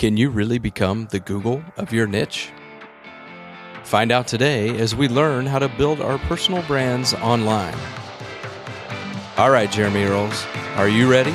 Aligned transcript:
Can 0.00 0.16
you 0.16 0.30
really 0.30 0.58
become 0.58 1.08
the 1.10 1.20
Google 1.20 1.62
of 1.76 1.92
your 1.92 2.06
niche? 2.06 2.48
Find 3.84 4.10
out 4.10 4.26
today 4.26 4.78
as 4.78 4.96
we 4.96 5.08
learn 5.08 5.44
how 5.44 5.58
to 5.58 5.68
build 5.68 6.00
our 6.00 6.16
personal 6.20 6.62
brands 6.62 7.12
online. 7.12 7.76
All 9.36 9.50
right, 9.50 9.70
Jeremy 9.70 10.04
Earls, 10.04 10.46
are 10.76 10.88
you 10.88 11.10
ready? 11.10 11.34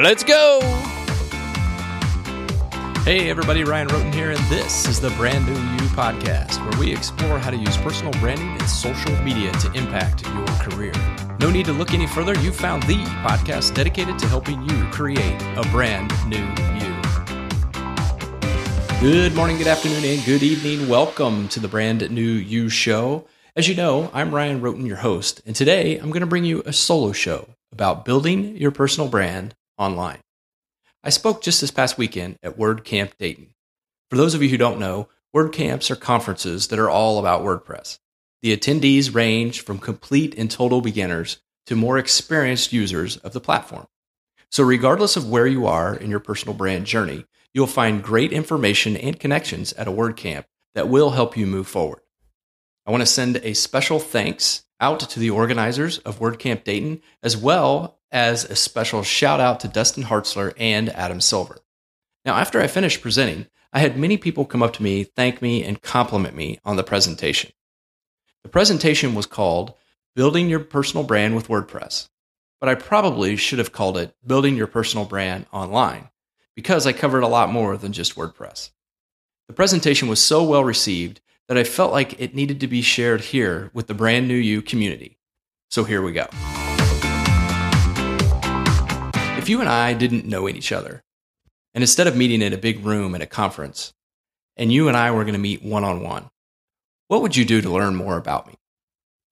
Let's 0.00 0.22
go! 0.22 0.60
Hey, 3.02 3.28
everybody, 3.28 3.64
Ryan 3.64 3.88
Rotman 3.88 4.14
here, 4.14 4.30
and 4.30 4.44
this 4.48 4.86
is 4.86 5.00
the 5.00 5.10
Brand 5.16 5.44
New 5.44 5.54
You 5.54 5.90
podcast, 5.96 6.60
where 6.60 6.78
we 6.78 6.92
explore 6.92 7.40
how 7.40 7.50
to 7.50 7.56
use 7.56 7.76
personal 7.78 8.12
branding 8.20 8.50
and 8.50 8.70
social 8.70 9.16
media 9.22 9.50
to 9.50 9.72
impact 9.72 10.24
your 10.24 10.46
career. 10.60 10.92
No 11.40 11.50
need 11.50 11.64
to 11.64 11.72
look 11.72 11.94
any 11.94 12.06
further. 12.06 12.38
You 12.38 12.52
found 12.52 12.84
the 12.84 13.02
podcast 13.26 13.74
dedicated 13.74 14.20
to 14.20 14.28
helping 14.28 14.62
you 14.62 14.84
create 14.92 15.42
a 15.56 15.68
brand 15.72 16.12
new 16.28 16.46
you. 16.78 16.91
Good 19.02 19.34
morning, 19.34 19.58
good 19.58 19.66
afternoon, 19.66 20.04
and 20.04 20.24
good 20.24 20.44
evening. 20.44 20.88
Welcome 20.88 21.48
to 21.48 21.58
the 21.58 21.66
Brand 21.66 22.08
New 22.12 22.22
You 22.22 22.68
show. 22.68 23.26
As 23.56 23.66
you 23.66 23.74
know, 23.74 24.08
I'm 24.14 24.32
Ryan 24.32 24.60
Rotman, 24.60 24.86
your 24.86 24.98
host, 24.98 25.42
and 25.44 25.56
today 25.56 25.96
I'm 25.96 26.10
going 26.10 26.20
to 26.20 26.26
bring 26.26 26.44
you 26.44 26.62
a 26.64 26.72
solo 26.72 27.10
show 27.10 27.48
about 27.72 28.04
building 28.04 28.56
your 28.56 28.70
personal 28.70 29.08
brand 29.08 29.56
online. 29.76 30.20
I 31.02 31.10
spoke 31.10 31.42
just 31.42 31.60
this 31.60 31.72
past 31.72 31.98
weekend 31.98 32.36
at 32.44 32.56
WordCamp 32.56 33.16
Dayton. 33.18 33.48
For 34.08 34.16
those 34.16 34.34
of 34.34 34.42
you 34.44 34.48
who 34.48 34.56
don't 34.56 34.78
know, 34.78 35.08
WordCamps 35.34 35.90
are 35.90 35.96
conferences 35.96 36.68
that 36.68 36.78
are 36.78 36.88
all 36.88 37.18
about 37.18 37.42
WordPress. 37.42 37.98
The 38.40 38.56
attendees 38.56 39.12
range 39.12 39.62
from 39.62 39.80
complete 39.80 40.36
and 40.38 40.48
total 40.48 40.80
beginners 40.80 41.38
to 41.66 41.74
more 41.74 41.98
experienced 41.98 42.72
users 42.72 43.16
of 43.16 43.32
the 43.32 43.40
platform. 43.40 43.88
So, 44.52 44.62
regardless 44.62 45.16
of 45.16 45.28
where 45.28 45.48
you 45.48 45.66
are 45.66 45.92
in 45.92 46.08
your 46.08 46.20
personal 46.20 46.54
brand 46.54 46.86
journey, 46.86 47.24
you'll 47.54 47.66
find 47.66 48.02
great 48.02 48.32
information 48.32 48.96
and 48.96 49.20
connections 49.20 49.72
at 49.74 49.88
a 49.88 49.92
WordCamp 49.92 50.44
that 50.74 50.88
will 50.88 51.10
help 51.10 51.36
you 51.36 51.46
move 51.46 51.68
forward. 51.68 52.00
I 52.86 52.90
want 52.90 53.02
to 53.02 53.06
send 53.06 53.36
a 53.36 53.54
special 53.54 53.98
thanks 53.98 54.64
out 54.80 55.00
to 55.00 55.20
the 55.20 55.30
organizers 55.30 55.98
of 55.98 56.18
WordCamp 56.18 56.64
Dayton, 56.64 57.00
as 57.22 57.36
well 57.36 57.98
as 58.10 58.44
a 58.44 58.56
special 58.56 59.02
shout 59.02 59.40
out 59.40 59.60
to 59.60 59.68
Dustin 59.68 60.04
Hartzler 60.04 60.52
and 60.56 60.90
Adam 60.90 61.20
Silver. 61.20 61.58
Now, 62.24 62.34
after 62.36 62.60
I 62.60 62.66
finished 62.66 63.00
presenting, 63.00 63.46
I 63.72 63.78
had 63.78 63.96
many 63.96 64.16
people 64.16 64.44
come 64.44 64.62
up 64.62 64.72
to 64.74 64.82
me, 64.82 65.04
thank 65.04 65.40
me, 65.40 65.62
and 65.64 65.80
compliment 65.80 66.34
me 66.34 66.58
on 66.64 66.76
the 66.76 66.82
presentation. 66.82 67.52
The 68.42 68.48
presentation 68.48 69.14
was 69.14 69.26
called 69.26 69.74
Building 70.14 70.48
Your 70.48 70.60
Personal 70.60 71.04
Brand 71.04 71.34
with 71.34 71.48
WordPress, 71.48 72.08
but 72.60 72.68
I 72.68 72.74
probably 72.74 73.36
should 73.36 73.58
have 73.60 73.72
called 73.72 73.96
it 73.96 74.14
Building 74.26 74.56
Your 74.56 74.66
Personal 74.66 75.06
Brand 75.06 75.46
Online 75.52 76.10
because 76.54 76.86
I 76.86 76.92
covered 76.92 77.22
a 77.22 77.28
lot 77.28 77.50
more 77.50 77.76
than 77.76 77.92
just 77.92 78.14
WordPress. 78.14 78.70
The 79.48 79.54
presentation 79.54 80.08
was 80.08 80.20
so 80.20 80.44
well 80.44 80.64
received 80.64 81.20
that 81.48 81.58
I 81.58 81.64
felt 81.64 81.92
like 81.92 82.20
it 82.20 82.34
needed 82.34 82.60
to 82.60 82.66
be 82.66 82.82
shared 82.82 83.20
here 83.20 83.70
with 83.74 83.86
the 83.86 83.94
brand 83.94 84.28
new 84.28 84.34
you 84.34 84.62
community. 84.62 85.18
So 85.70 85.84
here 85.84 86.02
we 86.02 86.12
go. 86.12 86.26
If 89.38 89.48
you 89.48 89.60
and 89.60 89.68
I 89.68 89.92
didn't 89.92 90.26
know 90.26 90.48
each 90.48 90.70
other, 90.70 91.02
and 91.74 91.82
instead 91.82 92.06
of 92.06 92.16
meeting 92.16 92.42
in 92.42 92.52
a 92.52 92.58
big 92.58 92.84
room 92.84 93.14
at 93.14 93.22
a 93.22 93.26
conference, 93.26 93.92
and 94.56 94.72
you 94.72 94.88
and 94.88 94.96
I 94.96 95.10
were 95.10 95.24
going 95.24 95.32
to 95.34 95.40
meet 95.40 95.62
one 95.62 95.84
on 95.84 96.02
one, 96.02 96.30
what 97.08 97.22
would 97.22 97.36
you 97.36 97.44
do 97.44 97.60
to 97.60 97.70
learn 97.70 97.96
more 97.96 98.16
about 98.16 98.46
me? 98.46 98.54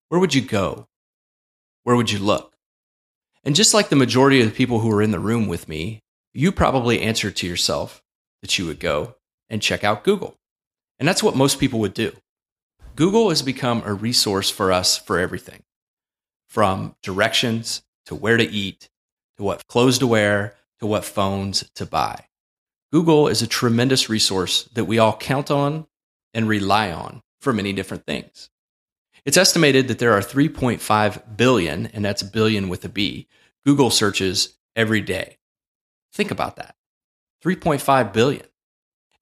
Where 0.09 0.19
would 0.19 0.35
you 0.35 0.43
go? 0.43 0.89
Where 1.85 1.95
would 1.95 2.11
you 2.11 2.19
look? 2.19 2.55
And 3.45 3.55
just 3.55 3.73
like 3.73 3.89
the 3.89 3.97
majority 3.97 4.41
of 4.41 4.47
the 4.47 4.55
people 4.55 4.81
who 4.81 4.89
were 4.89 5.03
in 5.03 5.13
the 5.13 5.21
room 5.21 5.47
with 5.47 5.69
me, 5.69 6.03
you 6.33 6.53
probably 6.53 7.01
answered 7.01 7.37
to 7.37 7.47
yourself 7.47 8.03
that 8.43 8.59
you 8.59 8.67
would 8.67 8.81
go 8.81 9.17
and 9.49 9.63
check 9.63 9.85
out 9.85 10.05
Google. 10.05 10.39
And 10.99 11.09
that's 11.09 11.23
what 11.23 11.37
most 11.37 11.59
people 11.59 11.81
would 11.81 11.95
do. 11.95 12.13
Google 12.97 13.31
has 13.31 13.43
become 13.43 13.83
a 13.85 13.95
resource 13.95 14.51
for 14.51 14.73
us 14.73 14.97
for 14.97 15.19
everything 15.19 15.63
from 16.49 16.97
directions 17.03 17.83
to 18.07 18.15
where 18.15 18.37
to 18.37 18.45
eat 18.45 18.91
to 19.41 19.45
what 19.45 19.67
clothes 19.67 19.99
to 19.99 20.07
wear, 20.07 20.55
to 20.79 20.87
what 20.87 21.03
phones 21.03 21.65
to 21.75 21.87
buy. 21.87 22.27
Google 22.93 23.27
is 23.27 23.41
a 23.41 23.47
tremendous 23.47 24.11
resource 24.11 24.65
that 24.75 24.85
we 24.85 24.99
all 24.99 25.17
count 25.17 25.51
on 25.51 25.87
and 26.35 26.47
rely 26.47 26.93
on 26.93 27.23
for 27.41 27.55
many 27.55 27.73
different 27.73 28.05
things. 28.05 28.51
It's 29.25 29.39
estimated 29.39 29.89
that 29.89 29.99
there 29.99 30.13
are 30.13 30.21
3.5 30.21 31.37
billion, 31.39 31.87
and 31.87 32.05
that's 32.05 32.23
billion 32.23 32.69
with 32.69 32.85
a 32.85 32.91
B, 32.91 33.29
Google 33.65 33.89
searches 33.89 34.59
every 34.77 35.01
day. 35.01 35.39
Think 36.13 36.31
about 36.31 36.57
that 36.57 36.77
3.5 37.45 38.13
billion. 38.13 38.47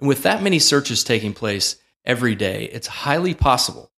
And 0.00 0.08
with 0.08 0.22
that 0.22 0.42
many 0.42 0.58
searches 0.58 1.04
taking 1.04 1.32
place 1.32 1.76
every 2.04 2.34
day, 2.34 2.64
it's 2.72 2.86
highly 2.86 3.34
possible 3.34 3.90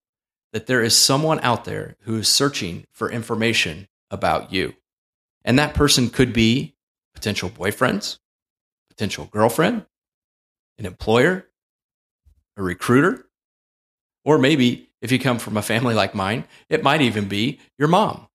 that 0.52 0.66
there 0.66 0.82
is 0.82 0.96
someone 0.96 1.40
out 1.40 1.64
there 1.64 1.96
who 2.00 2.16
is 2.16 2.28
searching 2.28 2.86
for 2.90 3.10
information 3.10 3.88
about 4.10 4.52
you. 4.52 4.74
And 5.44 5.58
that 5.58 5.74
person 5.74 6.10
could 6.10 6.32
be 6.32 6.74
potential 7.14 7.50
boyfriends, 7.50 8.18
potential 8.88 9.28
girlfriend, 9.30 9.86
an 10.78 10.86
employer, 10.86 11.46
a 12.56 12.62
recruiter, 12.62 13.26
or 14.24 14.38
maybe 14.38 14.90
if 15.00 15.12
you 15.12 15.18
come 15.18 15.38
from 15.38 15.56
a 15.56 15.62
family 15.62 15.94
like 15.94 16.14
mine, 16.14 16.44
it 16.68 16.82
might 16.82 17.00
even 17.00 17.26
be 17.26 17.60
your 17.78 17.88
mom. 17.88 18.26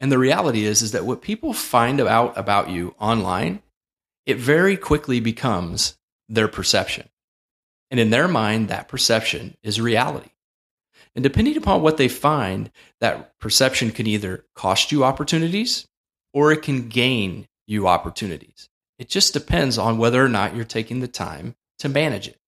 And 0.00 0.12
the 0.12 0.18
reality 0.18 0.64
is 0.64 0.82
is 0.82 0.92
that 0.92 1.06
what 1.06 1.22
people 1.22 1.52
find 1.52 2.00
out 2.00 2.36
about 2.36 2.70
you 2.70 2.94
online, 2.98 3.62
it 4.26 4.36
very 4.36 4.76
quickly 4.76 5.20
becomes 5.20 5.96
their 6.28 6.48
perception. 6.48 7.08
And 7.90 8.00
in 8.00 8.10
their 8.10 8.28
mind, 8.28 8.68
that 8.68 8.88
perception 8.88 9.56
is 9.62 9.80
reality. 9.80 10.30
And 11.14 11.22
depending 11.22 11.56
upon 11.56 11.82
what 11.82 11.96
they 11.96 12.08
find, 12.08 12.70
that 13.00 13.38
perception 13.38 13.90
can 13.90 14.06
either 14.06 14.44
cost 14.54 14.92
you 14.92 15.04
opportunities 15.04 15.86
or 16.34 16.52
it 16.52 16.62
can 16.62 16.88
gain 16.88 17.48
you 17.66 17.88
opportunities. 17.88 18.68
It 18.98 19.08
just 19.08 19.32
depends 19.32 19.78
on 19.78 19.98
whether 19.98 20.22
or 20.22 20.28
not 20.28 20.54
you're 20.54 20.64
taking 20.64 21.00
the 21.00 21.08
time 21.08 21.54
to 21.78 21.88
manage 21.88 22.28
it. 22.28 22.38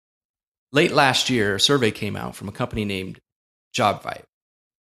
Late 0.73 0.93
last 0.93 1.31
year, 1.31 1.55
a 1.55 1.61
survey 1.61 1.91
came 1.91 2.17
out 2.17 2.37
from 2.37 2.49
a 2.49 2.53
company 2.53 2.85
named 2.85 3.21
JobVite. 3.75 4.25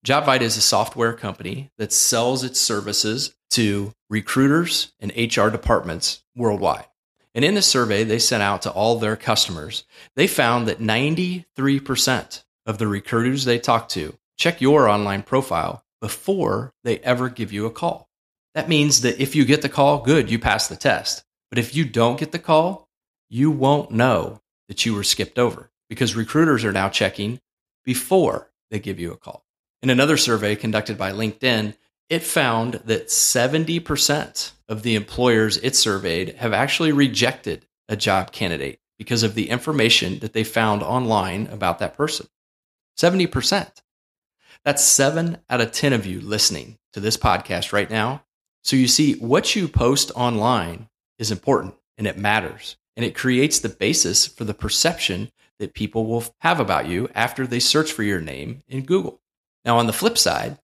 JobVite 0.06 0.42
is 0.42 0.58
a 0.58 0.62
software 0.62 1.14
company 1.14 1.72
that 1.78 1.94
sells 1.94 2.44
its 2.44 2.60
services 2.60 3.34
to 3.52 3.94
recruiters 4.10 4.92
and 5.00 5.14
HR 5.16 5.48
departments 5.48 6.24
worldwide. 6.36 6.88
And 7.34 7.46
in 7.46 7.56
the 7.56 7.62
survey 7.62 8.04
they 8.04 8.20
sent 8.20 8.44
out 8.44 8.64
to 8.64 8.72
all 8.72 9.00
their 9.00 9.16
customers, 9.16 9.86
they 10.18 10.28
found 10.28 10.68
that 10.68 10.80
93% 10.80 12.44
of 12.66 12.78
the 12.78 12.88
recruiters 12.88 13.46
they 13.46 13.60
talked 13.60 13.92
to 13.92 14.18
check 14.38 14.60
your 14.60 14.90
online 14.90 15.24
profile 15.24 15.86
before 16.02 16.74
they 16.84 17.00
ever 17.00 17.30
give 17.30 17.54
you 17.54 17.66
a 17.66 17.72
call. 17.72 18.10
That 18.56 18.68
means 18.68 19.02
that 19.02 19.22
if 19.22 19.38
you 19.38 19.46
get 19.46 19.62
the 19.62 19.70
call, 19.70 20.00
good, 20.02 20.30
you 20.30 20.38
pass 20.38 20.68
the 20.68 20.76
test. 20.76 21.24
But 21.50 21.60
if 21.60 21.76
you 21.76 21.86
don't 21.86 22.20
get 22.20 22.34
the 22.34 22.40
call, 22.40 22.90
you 23.30 23.50
won't 23.50 23.90
know 23.92 24.42
that 24.68 24.86
you 24.86 24.96
were 24.96 25.04
skipped 25.04 25.40
over 25.40 25.72
because 25.88 26.14
recruiters 26.14 26.66
are 26.66 26.74
now 26.74 26.90
checking 26.90 27.40
before 27.86 28.52
they 28.70 28.80
give 28.80 29.00
you 29.00 29.14
a 29.14 29.18
call. 29.18 29.46
In 29.84 29.92
another 29.92 30.18
survey 30.18 30.56
conducted 30.56 30.98
by 30.98 31.12
LinkedIn, 31.12 31.76
it 32.10 32.24
found 32.24 32.76
that 32.86 33.10
70% 33.10 34.52
of 34.68 34.82
the 34.82 34.96
employers 34.96 35.58
it 35.58 35.76
surveyed 35.76 36.36
have 36.38 36.54
actually 36.54 36.92
rejected 36.92 37.68
a 37.88 37.96
job 37.96 38.32
candidate 38.32 38.80
because 38.98 39.22
of 39.22 39.36
the 39.36 39.52
information 39.52 40.20
that 40.20 40.34
they 40.34 40.44
found 40.44 40.82
online 40.82 41.46
about 41.48 41.78
that 41.80 41.96
person. 41.96 42.28
70%. 42.98 43.84
That's 44.66 44.84
seven 44.84 45.38
out 45.50 45.62
of 45.62 45.72
10 45.72 45.94
of 45.94 46.08
you 46.08 46.22
listening 46.22 46.80
to 46.94 47.00
this 47.00 47.18
podcast 47.18 47.72
right 47.72 47.90
now 47.90 48.24
so 48.64 48.78
you 48.78 48.88
see, 48.88 49.16
what 49.16 49.56
you 49.56 49.68
post 49.68 50.12
online 50.16 50.88
is 51.20 51.32
important 51.32 51.76
and 51.98 52.08
it 52.08 52.18
matters. 52.18 52.78
And 52.96 53.06
it 53.06 53.16
creates 53.16 53.60
the 53.60 53.70
basis 53.70 54.26
for 54.26 54.46
the 54.46 54.54
perception 54.54 55.32
that 55.60 55.74
people 55.74 56.06
will 56.06 56.24
have 56.40 56.60
about 56.60 56.88
you 56.88 57.10
after 57.14 57.46
they 57.46 57.60
search 57.60 57.92
for 57.92 58.04
your 58.04 58.22
name 58.22 58.64
in 58.68 58.86
Google. 58.86 59.20
Now, 59.66 59.78
on 59.78 59.88
the 59.88 59.94
flip 59.94 60.18
side, 60.18 60.58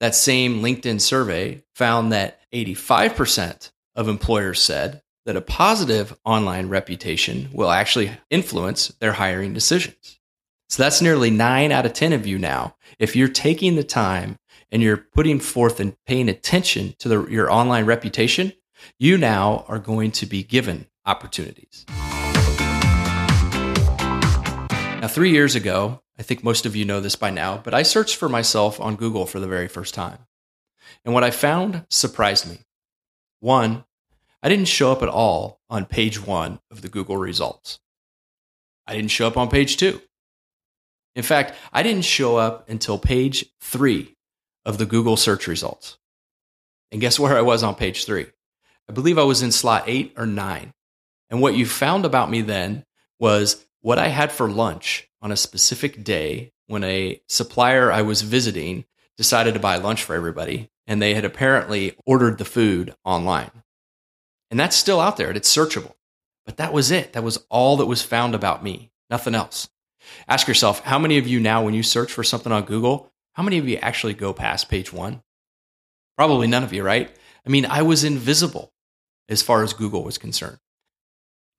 that 0.00 0.14
same 0.14 0.62
LinkedIn 0.62 1.00
survey 1.00 1.62
found 1.74 2.12
that 2.12 2.40
85% 2.54 3.70
of 3.94 4.08
employers 4.08 4.62
said 4.62 5.02
that 5.26 5.36
a 5.36 5.42
positive 5.42 6.18
online 6.24 6.68
reputation 6.68 7.50
will 7.52 7.70
actually 7.70 8.10
influence 8.30 8.88
their 9.00 9.12
hiring 9.12 9.52
decisions. 9.52 10.18
So 10.70 10.82
that's 10.82 11.02
nearly 11.02 11.30
nine 11.30 11.70
out 11.70 11.84
of 11.84 11.92
10 11.92 12.14
of 12.14 12.26
you 12.26 12.38
now. 12.38 12.76
If 12.98 13.14
you're 13.14 13.28
taking 13.28 13.76
the 13.76 13.84
time 13.84 14.36
and 14.72 14.82
you're 14.82 14.96
putting 14.96 15.38
forth 15.38 15.78
and 15.80 15.94
paying 16.06 16.28
attention 16.28 16.94
to 17.00 17.08
the, 17.08 17.26
your 17.26 17.52
online 17.52 17.84
reputation, 17.84 18.54
you 18.98 19.18
now 19.18 19.66
are 19.68 19.78
going 19.78 20.12
to 20.12 20.26
be 20.26 20.42
given 20.42 20.86
opportunities. 21.04 21.84
Now, 25.00 25.08
three 25.08 25.30
years 25.30 25.54
ago, 25.54 26.02
I 26.20 26.22
think 26.22 26.44
most 26.44 26.66
of 26.66 26.76
you 26.76 26.84
know 26.84 27.00
this 27.00 27.16
by 27.16 27.30
now, 27.30 27.56
but 27.64 27.72
I 27.72 27.82
searched 27.82 28.16
for 28.16 28.28
myself 28.28 28.78
on 28.78 28.96
Google 28.96 29.24
for 29.24 29.40
the 29.40 29.48
very 29.48 29.68
first 29.68 29.94
time. 29.94 30.18
And 31.02 31.14
what 31.14 31.24
I 31.24 31.30
found 31.30 31.86
surprised 31.88 32.46
me. 32.46 32.58
One, 33.40 33.84
I 34.42 34.50
didn't 34.50 34.68
show 34.68 34.92
up 34.92 35.02
at 35.02 35.08
all 35.08 35.60
on 35.70 35.86
page 35.86 36.24
one 36.26 36.60
of 36.70 36.82
the 36.82 36.90
Google 36.90 37.16
results. 37.16 37.80
I 38.86 38.94
didn't 38.94 39.12
show 39.12 39.26
up 39.26 39.38
on 39.38 39.48
page 39.48 39.78
two. 39.78 40.02
In 41.16 41.22
fact, 41.22 41.54
I 41.72 41.82
didn't 41.82 42.04
show 42.04 42.36
up 42.36 42.68
until 42.68 42.98
page 42.98 43.46
three 43.62 44.14
of 44.66 44.76
the 44.76 44.84
Google 44.84 45.16
search 45.16 45.46
results. 45.46 45.96
And 46.92 47.00
guess 47.00 47.18
where 47.18 47.34
I 47.34 47.40
was 47.40 47.62
on 47.62 47.76
page 47.76 48.04
three? 48.04 48.26
I 48.90 48.92
believe 48.92 49.16
I 49.16 49.24
was 49.24 49.40
in 49.40 49.52
slot 49.52 49.84
eight 49.86 50.12
or 50.18 50.26
nine. 50.26 50.74
And 51.30 51.40
what 51.40 51.54
you 51.54 51.64
found 51.64 52.04
about 52.04 52.30
me 52.30 52.42
then 52.42 52.84
was 53.18 53.64
what 53.80 53.98
I 53.98 54.08
had 54.08 54.32
for 54.32 54.50
lunch 54.50 55.08
on 55.22 55.32
a 55.32 55.36
specific 55.36 56.04
day 56.04 56.52
when 56.66 56.84
a 56.84 57.20
supplier 57.28 57.90
I 57.90 58.02
was 58.02 58.22
visiting 58.22 58.84
decided 59.16 59.54
to 59.54 59.60
buy 59.60 59.76
lunch 59.76 60.02
for 60.02 60.14
everybody. 60.14 60.70
And 60.86 61.00
they 61.00 61.14
had 61.14 61.24
apparently 61.24 61.96
ordered 62.04 62.38
the 62.38 62.44
food 62.44 62.94
online. 63.04 63.50
And 64.50 64.58
that's 64.58 64.76
still 64.76 65.00
out 65.00 65.16
there, 65.16 65.30
it's 65.30 65.54
searchable. 65.54 65.94
But 66.46 66.56
that 66.56 66.72
was 66.72 66.90
it. 66.90 67.12
That 67.12 67.22
was 67.22 67.44
all 67.48 67.76
that 67.76 67.86
was 67.86 68.02
found 68.02 68.34
about 68.34 68.64
me, 68.64 68.90
nothing 69.08 69.34
else. 69.34 69.68
Ask 70.26 70.48
yourself 70.48 70.80
how 70.80 70.98
many 70.98 71.18
of 71.18 71.28
you 71.28 71.38
now, 71.38 71.62
when 71.62 71.74
you 71.74 71.82
search 71.82 72.10
for 72.10 72.24
something 72.24 72.50
on 72.50 72.64
Google, 72.64 73.12
how 73.34 73.42
many 73.42 73.58
of 73.58 73.68
you 73.68 73.76
actually 73.76 74.14
go 74.14 74.32
past 74.32 74.68
page 74.68 74.92
one? 74.92 75.22
Probably 76.16 76.48
none 76.48 76.64
of 76.64 76.72
you, 76.72 76.82
right? 76.82 77.14
I 77.46 77.48
mean, 77.48 77.66
I 77.66 77.82
was 77.82 78.02
invisible 78.02 78.72
as 79.28 79.42
far 79.42 79.62
as 79.62 79.72
Google 79.72 80.02
was 80.02 80.18
concerned. 80.18 80.58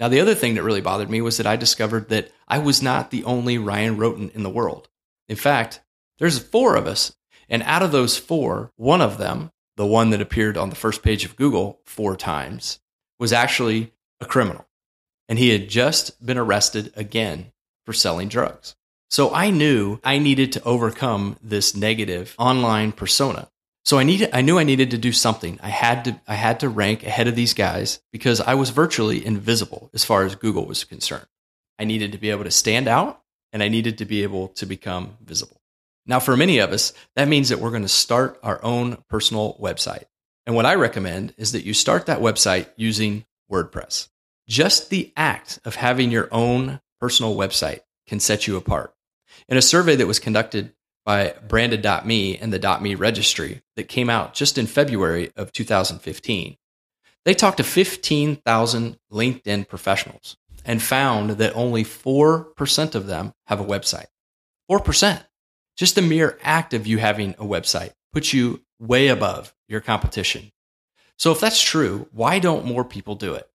Now, 0.02 0.08
the 0.08 0.20
other 0.20 0.34
thing 0.34 0.56
that 0.56 0.64
really 0.64 0.82
bothered 0.82 1.12
me 1.12 1.22
was 1.22 1.38
that 1.38 1.46
I 1.46 1.56
discovered 1.56 2.10
that 2.10 2.32
I 2.48 2.58
was 2.58 2.82
not 2.82 3.12
the 3.12 3.24
only 3.24 3.60
Ryan 3.60 3.98
Rotman 3.98 4.34
in 4.34 4.42
the 4.42 4.50
world. 4.50 4.90
In 5.30 5.36
fact, 5.36 5.80
there's 6.18 6.40
four 6.40 6.76
of 6.76 6.88
us. 6.88 7.16
And 7.48 7.62
out 7.64 7.84
of 7.84 7.92
those 7.92 8.18
four, 8.18 8.72
one 8.78 9.00
of 9.00 9.20
them, 9.20 9.52
the 9.78 9.86
one 9.86 10.10
that 10.10 10.20
appeared 10.20 10.58
on 10.58 10.72
the 10.72 10.76
first 10.76 11.04
page 11.04 11.24
of 11.24 11.36
Google 11.36 11.82
four 11.86 12.16
times, 12.16 12.80
was 13.20 13.32
actually 13.32 13.94
a 14.20 14.26
criminal. 14.26 14.66
And 15.30 15.38
he 15.38 15.50
had 15.50 15.70
just 15.70 16.26
been 16.26 16.38
arrested 16.40 16.92
again 16.96 17.52
for 17.86 17.94
selling 17.94 18.28
drugs. 18.28 18.76
So 19.12 19.32
I 19.32 19.52
knew 19.52 20.00
I 20.04 20.18
needed 20.18 20.52
to 20.54 20.64
overcome 20.64 21.38
this 21.44 21.76
negative 21.76 22.34
online 22.40 22.92
persona. 22.92 23.51
So 23.84 23.98
I 23.98 24.04
needed 24.04 24.30
I 24.34 24.42
knew 24.42 24.60
I 24.60 24.64
needed 24.64 24.92
to 24.92 24.98
do 24.98 25.12
something. 25.12 25.60
I 25.62 25.70
had 25.70 26.06
to 26.06 26.20
I 26.28 26.36
had 26.36 26.60
to 26.62 26.70
rank 26.70 27.04
ahead 27.04 27.28
of 27.28 27.36
these 27.36 27.54
guys 27.54 28.02
because 28.12 28.40
I 28.40 28.54
was 28.54 28.70
virtually 28.70 29.26
invisible 29.26 29.90
as 29.94 30.06
far 30.06 30.24
as 30.24 30.36
Google 30.36 30.66
was 30.66 30.84
concerned. 30.84 31.28
I 31.80 31.86
needed 31.86 32.12
to 32.12 32.18
be 32.18 32.30
able 32.30 32.44
to 32.44 32.52
stand 32.52 32.88
out 32.88 33.22
and 33.52 33.64
I 33.64 33.70
needed 33.70 33.98
to 33.98 34.06
be 34.06 34.24
able 34.24 34.50
to 34.50 34.66
become 34.66 35.18
visible. 35.24 35.62
Now 36.06 36.20
for 36.20 36.38
many 36.38 36.60
of 36.60 36.72
us, 36.72 36.94
that 37.16 37.28
means 37.28 37.50
that 37.50 37.60
we're 37.60 37.70
going 37.72 37.82
to 37.82 37.88
start 37.88 38.40
our 38.44 38.64
own 38.64 39.04
personal 39.10 39.58
website. 39.62 40.06
And 40.46 40.56
what 40.56 40.66
I 40.66 40.76
recommend 40.76 41.34
is 41.38 41.52
that 41.52 41.66
you 41.66 41.74
start 41.74 42.06
that 42.06 42.20
website 42.20 42.68
using 42.76 43.26
WordPress. 43.52 44.08
Just 44.48 44.90
the 44.90 45.14
act 45.16 45.60
of 45.66 45.76
having 45.76 46.12
your 46.12 46.28
own 46.32 46.82
personal 47.00 47.36
website 47.36 47.82
can 48.08 48.20
set 48.20 48.48
you 48.48 48.58
apart. 48.58 48.94
In 49.48 49.58
a 49.58 49.62
survey 49.62 49.96
that 49.96 50.08
was 50.08 50.20
conducted 50.20 50.74
by 51.06 51.36
branded.me 51.48 52.38
and 52.38 52.54
the 52.54 52.80
.me 52.82 52.96
registry 52.96 53.62
that 53.76 53.88
came 53.88 54.10
out 54.10 54.34
just 54.34 54.58
in 54.58 54.68
February 54.68 55.32
of 55.36 55.52
2015, 55.52 56.58
they 57.26 57.34
talked 57.34 57.58
to 57.58 57.64
15,000 57.64 59.00
LinkedIn 59.12 59.68
professionals 59.68 60.38
and 60.66 60.82
found 60.82 61.32
that 61.32 61.56
only 61.56 61.84
4% 61.84 62.96
of 62.96 63.08
them 63.08 63.34
have 63.48 63.60
a 63.60 63.66
website. 63.66 64.08
4%. 64.70 65.24
Just 65.78 65.96
the 65.96 66.02
mere 66.02 66.38
act 66.44 66.74
of 66.74 66.86
you 66.86 66.98
having 66.98 67.32
a 67.32 67.46
website 67.46 67.92
puts 68.14 68.34
you 68.34 68.62
way 68.80 69.08
above 69.08 69.54
your 69.68 69.82
competition. 69.82 70.52
So 71.18 71.32
if 71.32 71.40
that's 71.40 71.62
true, 71.62 72.08
why 72.12 72.40
don't 72.40 72.66
more 72.66 72.84
people 72.84 73.16
do 73.16 73.34
it? 73.36 73.48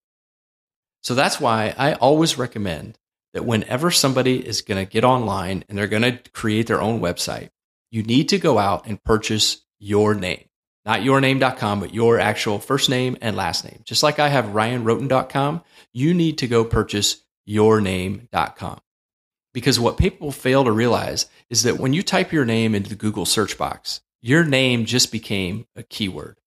So 1.02 1.14
that's 1.14 1.40
why 1.40 1.74
I 1.76 1.94
always 1.94 2.38
recommend 2.38 2.98
that 3.36 3.44
whenever 3.44 3.90
somebody 3.90 4.38
is 4.38 4.62
going 4.62 4.82
to 4.82 4.90
get 4.90 5.04
online 5.04 5.62
and 5.68 5.76
they're 5.76 5.86
going 5.86 6.00
to 6.00 6.18
create 6.30 6.68
their 6.68 6.80
own 6.80 7.00
website, 7.00 7.50
you 7.90 8.02
need 8.02 8.30
to 8.30 8.38
go 8.38 8.56
out 8.58 8.86
and 8.86 9.04
purchase 9.04 9.62
your 9.78 10.14
name. 10.14 10.46
Not 10.86 11.00
yourname.com, 11.00 11.80
but 11.80 11.92
your 11.92 12.18
actual 12.18 12.58
first 12.58 12.88
name 12.88 13.18
and 13.20 13.36
last 13.36 13.62
name. 13.62 13.82
Just 13.84 14.02
like 14.02 14.18
I 14.18 14.28
have 14.28 14.46
ryanrotman.com, 14.46 15.62
you 15.92 16.14
need 16.14 16.38
to 16.38 16.48
go 16.48 16.64
purchase 16.64 17.26
yourname.com. 17.46 18.80
Because 19.52 19.78
what 19.78 19.98
people 19.98 20.32
fail 20.32 20.64
to 20.64 20.72
realize 20.72 21.26
is 21.50 21.64
that 21.64 21.76
when 21.76 21.92
you 21.92 22.02
type 22.02 22.32
your 22.32 22.46
name 22.46 22.74
into 22.74 22.88
the 22.88 22.96
Google 22.96 23.26
search 23.26 23.58
box, 23.58 24.00
your 24.22 24.44
name 24.44 24.86
just 24.86 25.12
became 25.12 25.66
a 25.76 25.82
keyword. 25.82 26.38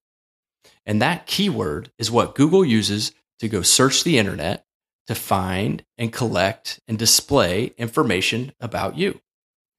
And 0.87 1.03
that 1.03 1.27
keyword 1.27 1.91
is 1.99 2.09
what 2.09 2.33
Google 2.33 2.65
uses 2.65 3.11
to 3.37 3.47
go 3.47 3.61
search 3.61 4.03
the 4.03 4.17
internet 4.17 4.65
to 5.09 5.15
find 5.15 5.83
and 5.97 6.13
collect 6.13 6.79
and 6.87 6.99
display 6.99 7.73
information 7.79 8.53
about 8.59 8.95
you. 8.95 9.19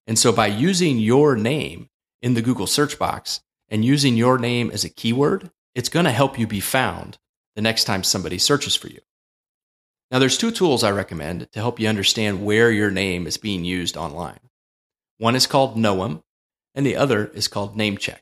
And 0.09 0.19
so 0.19 0.33
by 0.33 0.49
using 0.49 0.99
your 0.99 1.37
name 1.37 1.89
in 2.21 2.35
the 2.35 2.43
Google 2.43 2.67
search 2.67 2.99
box 2.99 3.41
and 3.69 3.85
using 3.85 4.17
your 4.17 4.39
name 4.39 4.73
as 4.73 4.83
a 4.83 4.89
keyword, 4.89 5.53
it's 5.73 5.89
going 5.89 6.05
to 6.05 6.11
help 6.11 6.37
you 6.37 6.49
be 6.49 6.59
found 6.59 7.17
the 7.55 7.63
next 7.63 7.85
time 7.85 8.03
somebody 8.03 8.39
searches 8.39 8.75
for 8.75 8.89
you. 8.89 8.99
Now, 10.11 10.19
there's 10.19 10.37
two 10.37 10.51
tools 10.51 10.83
I 10.83 10.91
recommend 10.91 11.53
to 11.53 11.61
help 11.61 11.79
you 11.79 11.87
understand 11.87 12.45
where 12.45 12.73
your 12.73 12.91
name 12.91 13.29
is 13.29 13.37
being 13.37 13.65
used 13.65 13.97
online. 13.97 14.41
One 15.19 15.37
is 15.37 15.47
called 15.47 15.77
Knowem, 15.77 16.25
and 16.75 16.85
the 16.85 16.97
other 16.97 17.27
is 17.27 17.47
called 17.47 17.77
NameCheck. 17.77 18.19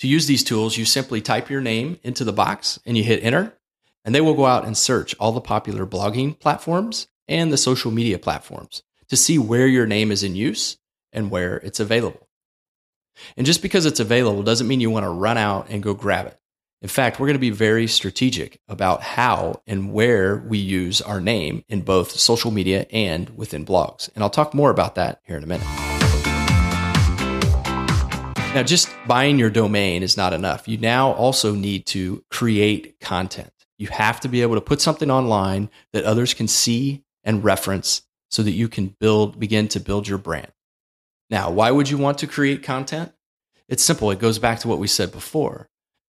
To 0.00 0.08
use 0.08 0.26
these 0.26 0.42
tools, 0.42 0.76
you 0.76 0.84
simply 0.84 1.20
type 1.20 1.50
your 1.50 1.60
name 1.60 2.00
into 2.02 2.24
the 2.24 2.32
box 2.32 2.80
and 2.84 2.98
you 2.98 3.04
hit 3.04 3.22
enter, 3.22 3.56
and 4.04 4.14
they 4.14 4.20
will 4.20 4.34
go 4.34 4.46
out 4.46 4.64
and 4.64 4.76
search 4.76 5.14
all 5.18 5.32
the 5.32 5.40
popular 5.40 5.86
blogging 5.86 6.38
platforms 6.38 7.08
and 7.26 7.52
the 7.52 7.56
social 7.56 7.90
media 7.90 8.18
platforms 8.18 8.82
to 9.08 9.16
see 9.16 9.38
where 9.38 9.66
your 9.66 9.86
name 9.86 10.10
is 10.10 10.22
in 10.22 10.36
use 10.36 10.78
and 11.12 11.30
where 11.30 11.56
it's 11.58 11.80
available. 11.80 12.28
And 13.36 13.46
just 13.46 13.62
because 13.62 13.86
it's 13.86 14.00
available 14.00 14.42
doesn't 14.42 14.68
mean 14.68 14.80
you 14.80 14.90
want 14.90 15.04
to 15.04 15.10
run 15.10 15.38
out 15.38 15.66
and 15.68 15.82
go 15.82 15.94
grab 15.94 16.26
it. 16.26 16.38
In 16.80 16.88
fact, 16.88 17.18
we're 17.18 17.26
going 17.26 17.34
to 17.34 17.40
be 17.40 17.50
very 17.50 17.88
strategic 17.88 18.60
about 18.68 19.02
how 19.02 19.62
and 19.66 19.92
where 19.92 20.36
we 20.36 20.58
use 20.58 21.00
our 21.00 21.20
name 21.20 21.64
in 21.68 21.82
both 21.82 22.12
social 22.12 22.52
media 22.52 22.86
and 22.92 23.30
within 23.30 23.66
blogs. 23.66 24.08
And 24.14 24.22
I'll 24.22 24.30
talk 24.30 24.54
more 24.54 24.70
about 24.70 24.94
that 24.94 25.20
here 25.24 25.36
in 25.36 25.42
a 25.42 25.46
minute. 25.46 25.66
Now, 28.54 28.62
just 28.62 28.88
buying 29.06 29.38
your 29.38 29.50
domain 29.50 30.04
is 30.04 30.16
not 30.16 30.32
enough. 30.32 30.68
You 30.68 30.78
now 30.78 31.12
also 31.12 31.54
need 31.54 31.86
to 31.86 32.24
create 32.30 33.00
content. 33.00 33.52
You 33.78 33.88
have 33.88 34.20
to 34.20 34.28
be 34.28 34.42
able 34.42 34.56
to 34.56 34.60
put 34.60 34.80
something 34.80 35.10
online 35.10 35.70
that 35.92 36.04
others 36.04 36.34
can 36.34 36.48
see 36.48 37.04
and 37.24 37.44
reference 37.44 38.02
so 38.30 38.42
that 38.42 38.52
you 38.52 38.68
can 38.68 38.94
build, 39.00 39.38
begin 39.38 39.68
to 39.68 39.80
build 39.80 40.08
your 40.08 40.18
brand. 40.18 40.52
Now, 41.30 41.50
why 41.50 41.70
would 41.70 41.88
you 41.88 41.98
want 41.98 42.18
to 42.18 42.26
create 42.26 42.62
content? 42.62 43.12
It's 43.68 43.82
simple. 43.82 44.10
It 44.10 44.18
goes 44.18 44.38
back 44.38 44.60
to 44.60 44.68
what 44.68 44.78
we 44.78 44.86
said 44.86 45.12
before. 45.12 45.68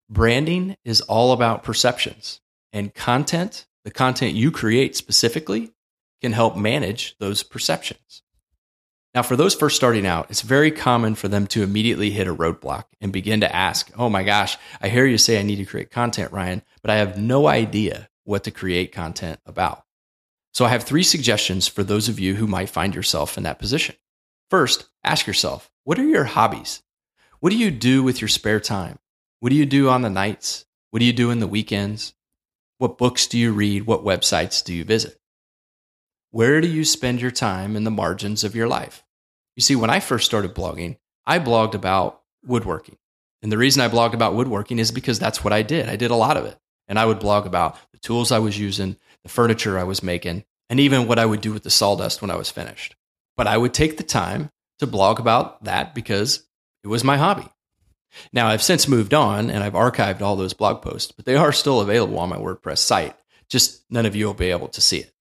Branding 0.10 0.76
is 0.84 1.02
all 1.02 1.34
about 1.34 1.64
perceptions 1.64 2.42
and 2.74 2.94
content, 2.94 3.68
the 3.84 3.92
content 3.92 4.34
you 4.34 4.52
create 4.52 4.96
specifically 4.96 5.72
can 6.22 6.34
help 6.34 6.58
manage 6.58 7.16
those 7.20 7.44
perceptions. 7.44 8.24
Now, 9.16 9.24
for 9.24 9.36
those 9.36 9.56
first 9.56 9.76
starting 9.76 10.06
out, 10.06 10.30
it's 10.30 10.42
very 10.42 10.70
common 10.70 11.16
for 11.16 11.28
them 11.28 11.48
to 11.48 11.64
immediately 11.64 12.12
hit 12.12 12.28
a 12.28 12.36
roadblock 12.36 12.86
and 13.02 13.12
begin 13.12 13.42
to 13.42 13.56
ask, 13.56 13.92
Oh 13.98 14.10
my 14.10 14.24
gosh, 14.24 14.58
I 14.82 14.90
hear 14.90 15.06
you 15.06 15.18
say 15.18 15.40
I 15.40 15.44
need 15.44 15.56
to 15.56 15.66
create 15.66 15.90
content, 15.90 16.32
Ryan, 16.32 16.62
but 16.82 16.92
I 16.92 16.98
have 16.98 17.18
no 17.18 17.48
idea 17.48 18.10
what 18.24 18.44
to 18.44 18.52
create 18.52 18.92
content 18.92 19.40
about. 19.48 19.84
So 20.54 20.66
I 20.66 20.70
have 20.70 20.84
three 20.84 21.04
suggestions 21.04 21.68
for 21.68 21.84
those 21.84 22.08
of 22.08 22.20
you 22.20 22.36
who 22.36 22.46
might 22.46 22.70
find 22.70 22.94
yourself 22.94 23.38
in 23.38 23.44
that 23.44 23.60
position. 23.60 23.96
First, 24.50 24.88
ask 25.04 25.26
yourself, 25.26 25.72
what 25.84 25.98
are 25.98 26.04
your 26.04 26.26
hobbies? 26.26 26.84
What 27.40 27.50
do 27.50 27.58
you 27.58 27.72
do 27.72 28.04
with 28.04 28.22
your 28.22 28.28
spare 28.28 28.60
time? 28.60 29.00
What 29.40 29.50
do 29.50 29.56
you 29.56 29.66
do 29.66 29.90
on 29.90 30.02
the 30.02 30.10
nights? 30.10 30.66
What 30.92 31.00
do 31.00 31.06
you 31.06 31.14
do 31.14 31.32
in 31.32 31.40
the 31.40 31.48
weekends? 31.48 32.14
What 32.78 32.98
books 32.98 33.26
do 33.26 33.38
you 33.38 33.54
read? 33.54 33.86
What 33.86 34.04
websites 34.04 34.64
do 34.64 34.74
you 34.74 34.84
visit? 34.84 35.20
Where 36.32 36.62
do 36.62 36.68
you 36.68 36.86
spend 36.86 37.22
your 37.22 37.32
time 37.32 37.76
in 37.76 37.84
the 37.84 37.92
margins 37.92 38.44
of 38.44 38.56
your 38.56 38.68
life? 38.68 39.04
You 39.56 39.62
see, 39.62 39.76
when 39.76 39.90
I 39.90 40.00
first 40.00 40.26
started 40.26 40.54
blogging, 40.54 40.98
I 41.26 41.40
blogged 41.40 41.74
about 41.74 42.22
woodworking. 42.46 42.98
And 43.42 43.52
the 43.52 43.58
reason 43.58 43.82
I 43.82 43.90
blogged 43.90 44.14
about 44.14 44.36
woodworking 44.36 44.78
is 44.78 44.92
because 44.92 45.18
that's 45.18 45.44
what 45.44 45.54
I 45.54 45.64
did. 45.64 45.90
I 45.90 45.96
did 45.96 46.12
a 46.12 46.16
lot 46.16 46.38
of 46.38 46.46
it. 46.46 46.58
And 46.88 47.00
I 47.00 47.06
would 47.06 47.20
blog 47.20 47.48
about 47.48 47.78
the 47.92 47.98
tools 47.98 48.32
I 48.32 48.40
was 48.40 48.60
using, 48.60 48.96
the 49.24 49.30
furniture 49.30 49.80
I 49.80 49.84
was 49.84 50.04
making, 50.04 50.44
and 50.70 50.80
even 50.80 51.08
what 51.08 51.20
I 51.20 51.26
would 51.26 51.42
do 51.42 51.52
with 51.52 51.64
the 51.64 51.70
sawdust 51.70 52.22
when 52.22 52.32
I 52.32 52.36
was 52.36 52.52
finished. 52.52 52.96
But 53.36 53.48
I 53.48 53.58
would 53.58 53.74
take 53.74 53.98
the 53.98 54.04
time 54.04 54.52
to 54.80 54.88
blog 54.88 55.20
about 55.20 55.64
that 55.64 55.96
because 55.96 56.48
it 56.84 56.88
was 56.88 57.04
my 57.04 57.18
hobby. 57.18 57.48
Now, 58.34 58.48
I've 58.48 58.64
since 58.64 58.88
moved 58.88 59.14
on 59.14 59.50
and 59.50 59.64
I've 59.64 59.74
archived 59.74 60.22
all 60.22 60.36
those 60.36 60.54
blog 60.54 60.82
posts, 60.82 61.12
but 61.12 61.26
they 61.26 61.36
are 61.36 61.52
still 61.52 61.82
available 61.82 62.20
on 62.20 62.30
my 62.30 62.38
WordPress 62.38 62.80
site. 62.80 63.16
Just 63.50 63.84
none 63.90 64.06
of 64.06 64.16
you 64.16 64.26
will 64.26 64.34
be 64.34 64.52
able 64.52 64.68
to 64.70 64.82
see 64.82 65.00
it. 65.00 65.12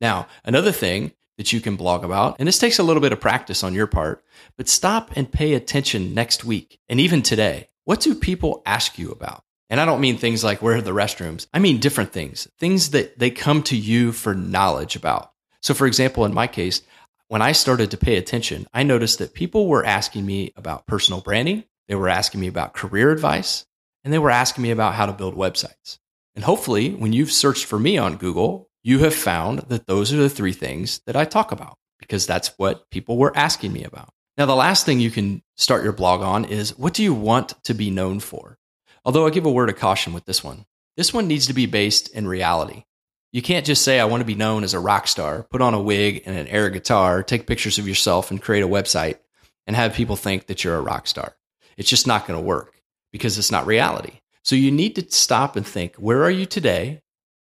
Now, 0.00 0.26
another 0.44 0.72
thing 0.72 1.12
that 1.38 1.52
you 1.52 1.60
can 1.60 1.76
blog 1.76 2.04
about, 2.04 2.36
and 2.38 2.48
this 2.48 2.58
takes 2.58 2.78
a 2.78 2.82
little 2.82 3.02
bit 3.02 3.12
of 3.12 3.20
practice 3.20 3.62
on 3.62 3.74
your 3.74 3.86
part, 3.86 4.24
but 4.56 4.68
stop 4.68 5.10
and 5.16 5.30
pay 5.30 5.54
attention 5.54 6.14
next 6.14 6.44
week 6.44 6.78
and 6.88 7.00
even 7.00 7.22
today. 7.22 7.68
What 7.84 8.00
do 8.00 8.14
people 8.14 8.62
ask 8.66 8.98
you 8.98 9.10
about? 9.10 9.42
And 9.68 9.80
I 9.80 9.84
don't 9.84 10.00
mean 10.00 10.16
things 10.16 10.44
like 10.44 10.62
where 10.62 10.76
are 10.76 10.82
the 10.82 10.92
restrooms. 10.92 11.46
I 11.52 11.58
mean 11.58 11.80
different 11.80 12.12
things, 12.12 12.48
things 12.58 12.90
that 12.90 13.18
they 13.18 13.30
come 13.30 13.62
to 13.64 13.76
you 13.76 14.12
for 14.12 14.34
knowledge 14.34 14.96
about. 14.96 15.32
So, 15.60 15.74
for 15.74 15.86
example, 15.86 16.24
in 16.24 16.32
my 16.34 16.46
case, 16.46 16.82
when 17.28 17.42
I 17.42 17.52
started 17.52 17.90
to 17.90 17.96
pay 17.96 18.16
attention, 18.16 18.66
I 18.72 18.84
noticed 18.84 19.18
that 19.18 19.34
people 19.34 19.66
were 19.66 19.84
asking 19.84 20.24
me 20.24 20.52
about 20.56 20.86
personal 20.86 21.20
branding, 21.20 21.64
they 21.88 21.96
were 21.96 22.08
asking 22.08 22.40
me 22.40 22.46
about 22.46 22.74
career 22.74 23.10
advice, 23.10 23.66
and 24.04 24.12
they 24.12 24.18
were 24.18 24.30
asking 24.30 24.62
me 24.62 24.70
about 24.70 24.94
how 24.94 25.06
to 25.06 25.12
build 25.12 25.34
websites. 25.34 25.98
And 26.36 26.44
hopefully, 26.44 26.90
when 26.90 27.12
you've 27.12 27.32
searched 27.32 27.64
for 27.64 27.78
me 27.78 27.98
on 27.98 28.16
Google, 28.16 28.65
you 28.86 29.00
have 29.00 29.16
found 29.16 29.58
that 29.62 29.88
those 29.88 30.12
are 30.12 30.16
the 30.16 30.30
three 30.30 30.52
things 30.52 31.00
that 31.06 31.16
I 31.16 31.24
talk 31.24 31.50
about 31.50 31.76
because 31.98 32.24
that's 32.24 32.56
what 32.56 32.88
people 32.88 33.16
were 33.16 33.36
asking 33.36 33.72
me 33.72 33.82
about. 33.82 34.10
Now, 34.38 34.46
the 34.46 34.54
last 34.54 34.86
thing 34.86 35.00
you 35.00 35.10
can 35.10 35.42
start 35.56 35.82
your 35.82 35.92
blog 35.92 36.20
on 36.22 36.44
is 36.44 36.78
what 36.78 36.94
do 36.94 37.02
you 37.02 37.12
want 37.12 37.60
to 37.64 37.74
be 37.74 37.90
known 37.90 38.20
for? 38.20 38.58
Although 39.04 39.26
I 39.26 39.30
give 39.30 39.44
a 39.44 39.50
word 39.50 39.70
of 39.70 39.76
caution 39.76 40.12
with 40.12 40.24
this 40.24 40.44
one. 40.44 40.66
This 40.96 41.12
one 41.12 41.26
needs 41.26 41.48
to 41.48 41.52
be 41.52 41.66
based 41.66 42.14
in 42.14 42.28
reality. 42.28 42.84
You 43.32 43.42
can't 43.42 43.66
just 43.66 43.82
say, 43.82 43.98
I 43.98 44.04
want 44.04 44.20
to 44.20 44.24
be 44.24 44.36
known 44.36 44.62
as 44.62 44.72
a 44.72 44.78
rock 44.78 45.08
star, 45.08 45.42
put 45.42 45.60
on 45.60 45.74
a 45.74 45.82
wig 45.82 46.22
and 46.24 46.38
an 46.38 46.46
air 46.46 46.70
guitar, 46.70 47.24
take 47.24 47.48
pictures 47.48 47.78
of 47.78 47.88
yourself 47.88 48.30
and 48.30 48.40
create 48.40 48.62
a 48.62 48.68
website 48.68 49.18
and 49.66 49.74
have 49.74 49.94
people 49.94 50.14
think 50.14 50.46
that 50.46 50.62
you're 50.62 50.76
a 50.76 50.80
rock 50.80 51.08
star. 51.08 51.34
It's 51.76 51.90
just 51.90 52.06
not 52.06 52.24
going 52.28 52.38
to 52.38 52.46
work 52.46 52.80
because 53.10 53.36
it's 53.36 53.50
not 53.50 53.66
reality. 53.66 54.20
So 54.44 54.54
you 54.54 54.70
need 54.70 54.94
to 54.94 55.10
stop 55.10 55.56
and 55.56 55.66
think, 55.66 55.96
where 55.96 56.22
are 56.22 56.30
you 56.30 56.46
today? 56.46 57.02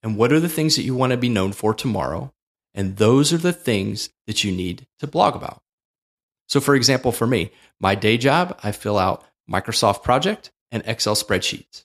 And 0.03 0.17
what 0.17 0.33
are 0.33 0.41
the 0.41 0.49
things 0.49 0.77
that 0.77 0.83
you 0.83 0.95
want 0.95 1.11
to 1.11 1.17
be 1.17 1.29
known 1.29 1.53
for 1.53 1.75
tomorrow? 1.75 2.33
And 2.75 2.97
those 2.97 3.33
are 3.33 3.39
the 3.39 3.53
things 3.53 4.11
that 4.27 4.45
you 4.45 4.53
need 4.53 4.87
to 5.01 5.07
blog 5.07 5.35
about. 5.35 5.63
So, 6.49 6.61
for 6.61 6.75
example, 6.75 7.13
for 7.13 7.27
me, 7.27 7.53
my 7.79 7.95
day 7.95 8.17
job, 8.17 8.59
I 8.63 8.73
fill 8.73 8.99
out 8.99 9.25
Microsoft 9.51 10.03
Project 10.03 10.51
and 10.71 10.83
Excel 10.87 11.15
spreadsheets. 11.15 11.85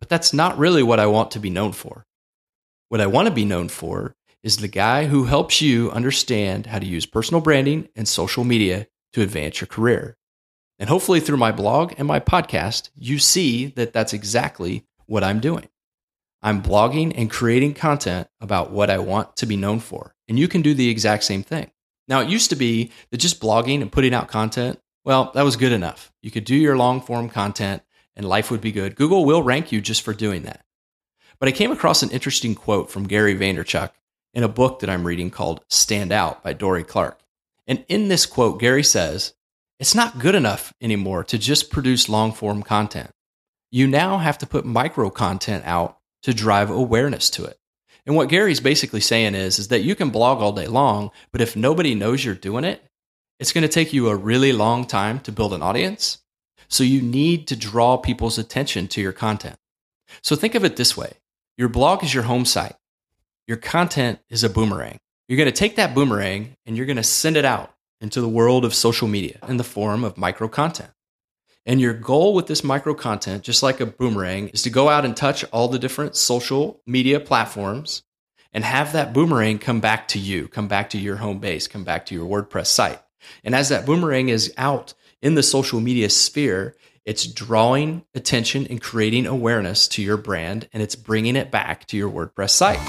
But 0.00 0.08
that's 0.08 0.32
not 0.32 0.58
really 0.58 0.82
what 0.82 1.00
I 1.00 1.06
want 1.06 1.30
to 1.32 1.40
be 1.40 1.50
known 1.50 1.72
for. 1.72 2.06
What 2.88 3.00
I 3.00 3.06
want 3.06 3.28
to 3.28 3.34
be 3.34 3.44
known 3.44 3.68
for 3.68 4.14
is 4.42 4.58
the 4.58 4.68
guy 4.68 5.06
who 5.06 5.24
helps 5.24 5.62
you 5.62 5.90
understand 5.90 6.66
how 6.66 6.78
to 6.78 6.86
use 6.86 7.06
personal 7.06 7.40
branding 7.40 7.88
and 7.96 8.06
social 8.06 8.44
media 8.44 8.86
to 9.14 9.22
advance 9.22 9.60
your 9.60 9.68
career. 9.68 10.16
And 10.78 10.88
hopefully, 10.88 11.20
through 11.20 11.38
my 11.38 11.52
blog 11.52 11.94
and 11.96 12.06
my 12.06 12.20
podcast, 12.20 12.90
you 12.94 13.18
see 13.18 13.66
that 13.66 13.92
that's 13.92 14.12
exactly 14.12 14.84
what 15.06 15.24
I'm 15.24 15.40
doing. 15.40 15.68
I'm 16.44 16.62
blogging 16.62 17.14
and 17.16 17.30
creating 17.30 17.72
content 17.72 18.28
about 18.38 18.70
what 18.70 18.90
I 18.90 18.98
want 18.98 19.34
to 19.36 19.46
be 19.46 19.56
known 19.56 19.80
for. 19.80 20.14
And 20.28 20.38
you 20.38 20.46
can 20.46 20.60
do 20.60 20.74
the 20.74 20.90
exact 20.90 21.24
same 21.24 21.42
thing. 21.42 21.70
Now, 22.06 22.20
it 22.20 22.28
used 22.28 22.50
to 22.50 22.56
be 22.56 22.92
that 23.10 23.16
just 23.16 23.40
blogging 23.40 23.80
and 23.80 23.90
putting 23.90 24.12
out 24.12 24.28
content, 24.28 24.78
well, 25.06 25.32
that 25.34 25.42
was 25.42 25.56
good 25.56 25.72
enough. 25.72 26.12
You 26.22 26.30
could 26.30 26.44
do 26.44 26.54
your 26.54 26.76
long 26.76 27.00
form 27.00 27.30
content 27.30 27.82
and 28.14 28.28
life 28.28 28.50
would 28.50 28.60
be 28.60 28.72
good. 28.72 28.94
Google 28.94 29.24
will 29.24 29.42
rank 29.42 29.72
you 29.72 29.80
just 29.80 30.02
for 30.02 30.12
doing 30.12 30.42
that. 30.42 30.62
But 31.40 31.48
I 31.48 31.52
came 31.52 31.72
across 31.72 32.02
an 32.02 32.10
interesting 32.10 32.54
quote 32.54 32.90
from 32.90 33.08
Gary 33.08 33.34
Vaynerchuk 33.34 33.90
in 34.34 34.42
a 34.42 34.48
book 34.48 34.80
that 34.80 34.90
I'm 34.90 35.06
reading 35.06 35.30
called 35.30 35.64
Stand 35.70 36.12
Out 36.12 36.42
by 36.42 36.52
Dorie 36.52 36.84
Clark. 36.84 37.20
And 37.66 37.86
in 37.88 38.08
this 38.08 38.26
quote, 38.26 38.60
Gary 38.60 38.84
says, 38.84 39.32
It's 39.80 39.94
not 39.94 40.18
good 40.18 40.34
enough 40.34 40.74
anymore 40.78 41.24
to 41.24 41.38
just 41.38 41.70
produce 41.70 42.10
long 42.10 42.32
form 42.32 42.62
content. 42.62 43.10
You 43.70 43.86
now 43.86 44.18
have 44.18 44.36
to 44.38 44.46
put 44.46 44.66
micro 44.66 45.08
content 45.08 45.64
out 45.64 45.98
to 46.24 46.34
drive 46.34 46.70
awareness 46.70 47.30
to 47.30 47.44
it. 47.44 47.58
And 48.06 48.16
what 48.16 48.28
Gary's 48.28 48.60
basically 48.60 49.00
saying 49.00 49.34
is, 49.34 49.58
is 49.58 49.68
that 49.68 49.82
you 49.82 49.94
can 49.94 50.10
blog 50.10 50.40
all 50.40 50.52
day 50.52 50.66
long, 50.66 51.10
but 51.32 51.40
if 51.40 51.56
nobody 51.56 51.94
knows 51.94 52.24
you're 52.24 52.34
doing 52.34 52.64
it, 52.64 52.82
it's 53.38 53.52
going 53.52 53.62
to 53.62 53.68
take 53.68 53.92
you 53.92 54.08
a 54.08 54.16
really 54.16 54.52
long 54.52 54.86
time 54.86 55.20
to 55.20 55.32
build 55.32 55.52
an 55.52 55.62
audience. 55.62 56.18
So 56.68 56.84
you 56.84 57.02
need 57.02 57.46
to 57.48 57.56
draw 57.56 57.96
people's 57.96 58.38
attention 58.38 58.88
to 58.88 59.00
your 59.00 59.12
content. 59.12 59.56
So 60.22 60.36
think 60.36 60.54
of 60.54 60.64
it 60.64 60.76
this 60.76 60.96
way 60.96 61.12
your 61.56 61.68
blog 61.68 62.02
is 62.02 62.12
your 62.12 62.24
home 62.24 62.44
site. 62.44 62.76
Your 63.46 63.56
content 63.58 64.18
is 64.30 64.42
a 64.42 64.50
boomerang. 64.50 64.98
You're 65.28 65.36
going 65.36 65.46
to 65.46 65.52
take 65.52 65.76
that 65.76 65.94
boomerang 65.94 66.56
and 66.66 66.76
you're 66.76 66.86
going 66.86 66.96
to 66.96 67.02
send 67.02 67.36
it 67.36 67.44
out 67.44 67.74
into 68.00 68.20
the 68.20 68.28
world 68.28 68.64
of 68.64 68.74
social 68.74 69.08
media 69.08 69.38
in 69.48 69.56
the 69.56 69.64
form 69.64 70.04
of 70.04 70.18
micro 70.18 70.48
content. 70.48 70.90
And 71.66 71.80
your 71.80 71.94
goal 71.94 72.34
with 72.34 72.46
this 72.46 72.62
micro 72.62 72.92
content, 72.92 73.42
just 73.42 73.62
like 73.62 73.80
a 73.80 73.86
boomerang, 73.86 74.48
is 74.48 74.62
to 74.62 74.70
go 74.70 74.90
out 74.90 75.06
and 75.06 75.16
touch 75.16 75.44
all 75.44 75.68
the 75.68 75.78
different 75.78 76.14
social 76.14 76.82
media 76.86 77.18
platforms 77.20 78.02
and 78.52 78.62
have 78.64 78.92
that 78.92 79.14
boomerang 79.14 79.58
come 79.58 79.80
back 79.80 80.08
to 80.08 80.18
you, 80.18 80.46
come 80.46 80.68
back 80.68 80.90
to 80.90 80.98
your 80.98 81.16
home 81.16 81.38
base, 81.38 81.66
come 81.66 81.82
back 81.82 82.04
to 82.06 82.14
your 82.14 82.28
WordPress 82.28 82.66
site. 82.66 83.00
And 83.42 83.54
as 83.54 83.70
that 83.70 83.86
boomerang 83.86 84.28
is 84.28 84.52
out 84.58 84.92
in 85.22 85.36
the 85.36 85.42
social 85.42 85.80
media 85.80 86.10
sphere, 86.10 86.76
it's 87.06 87.26
drawing 87.26 88.04
attention 88.14 88.66
and 88.66 88.80
creating 88.80 89.26
awareness 89.26 89.88
to 89.88 90.02
your 90.02 90.18
brand, 90.18 90.68
and 90.74 90.82
it's 90.82 90.96
bringing 90.96 91.34
it 91.34 91.50
back 91.50 91.86
to 91.86 91.96
your 91.96 92.10
WordPress 92.10 92.50
site. 92.50 92.80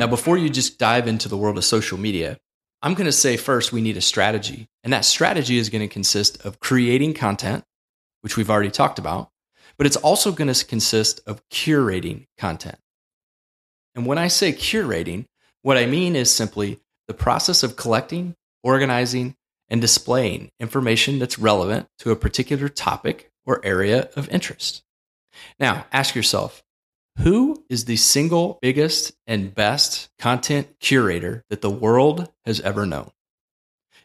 Now, 0.00 0.08
before 0.08 0.38
you 0.38 0.50
just 0.50 0.80
dive 0.80 1.06
into 1.06 1.28
the 1.28 1.36
world 1.36 1.56
of 1.56 1.64
social 1.64 1.98
media, 1.98 2.38
I'm 2.84 2.92
going 2.92 3.06
to 3.06 3.12
say 3.12 3.38
first 3.38 3.72
we 3.72 3.80
need 3.80 3.96
a 3.96 4.02
strategy. 4.02 4.68
And 4.84 4.92
that 4.92 5.06
strategy 5.06 5.56
is 5.56 5.70
going 5.70 5.80
to 5.80 5.92
consist 5.92 6.44
of 6.44 6.60
creating 6.60 7.14
content, 7.14 7.64
which 8.20 8.36
we've 8.36 8.50
already 8.50 8.70
talked 8.70 8.98
about, 8.98 9.30
but 9.78 9.86
it's 9.86 9.96
also 9.96 10.32
going 10.32 10.52
to 10.52 10.64
consist 10.66 11.22
of 11.26 11.40
curating 11.48 12.26
content. 12.36 12.76
And 13.94 14.04
when 14.04 14.18
I 14.18 14.28
say 14.28 14.52
curating, 14.52 15.24
what 15.62 15.78
I 15.78 15.86
mean 15.86 16.14
is 16.14 16.32
simply 16.32 16.78
the 17.08 17.14
process 17.14 17.62
of 17.62 17.76
collecting, 17.76 18.34
organizing, 18.62 19.34
and 19.70 19.80
displaying 19.80 20.50
information 20.60 21.18
that's 21.18 21.38
relevant 21.38 21.88
to 22.00 22.10
a 22.10 22.16
particular 22.16 22.68
topic 22.68 23.30
or 23.46 23.64
area 23.64 24.10
of 24.14 24.28
interest. 24.28 24.82
Now, 25.58 25.86
ask 25.90 26.14
yourself 26.14 26.62
who 27.18 27.64
is 27.68 27.84
the 27.84 27.96
single 27.96 28.58
biggest 28.60 29.12
and 29.26 29.54
best 29.54 30.10
content 30.18 30.80
curator 30.80 31.44
that 31.48 31.60
the 31.60 31.70
world 31.70 32.30
has 32.44 32.60
ever 32.60 32.86
known? 32.86 33.10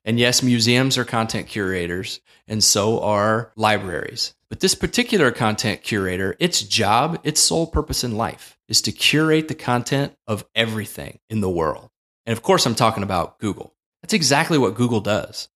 And 0.06 0.20
yes, 0.20 0.42
museums 0.42 0.98
are 0.98 1.06
content 1.06 1.48
curators, 1.48 2.22
and 2.48 2.64
so 2.64 3.02
are 3.02 3.52
libraries. 3.56 4.34
But 4.50 4.60
this 4.60 4.74
particular 4.74 5.32
content 5.32 5.84
curator, 5.84 6.36
its 6.40 6.64
job, 6.64 7.20
its 7.24 7.40
sole 7.42 7.68
purpose 7.68 8.04
in 8.04 8.18
life 8.18 8.58
is 8.68 8.82
to 8.84 8.92
curate 8.92 9.48
the 9.48 9.56
content 9.56 10.16
of 10.26 10.46
everything 10.56 11.20
in 11.30 11.42
the 11.42 11.50
world. 11.50 11.90
And 12.26 12.36
of 12.36 12.44
course, 12.44 12.66
I'm 12.66 12.76
talking 12.76 13.04
about 13.04 13.40
Google. 13.40 13.76
That's 14.02 14.14
exactly 14.14 14.58
what 14.58 14.76
Google 14.76 15.02
does. 15.02 15.50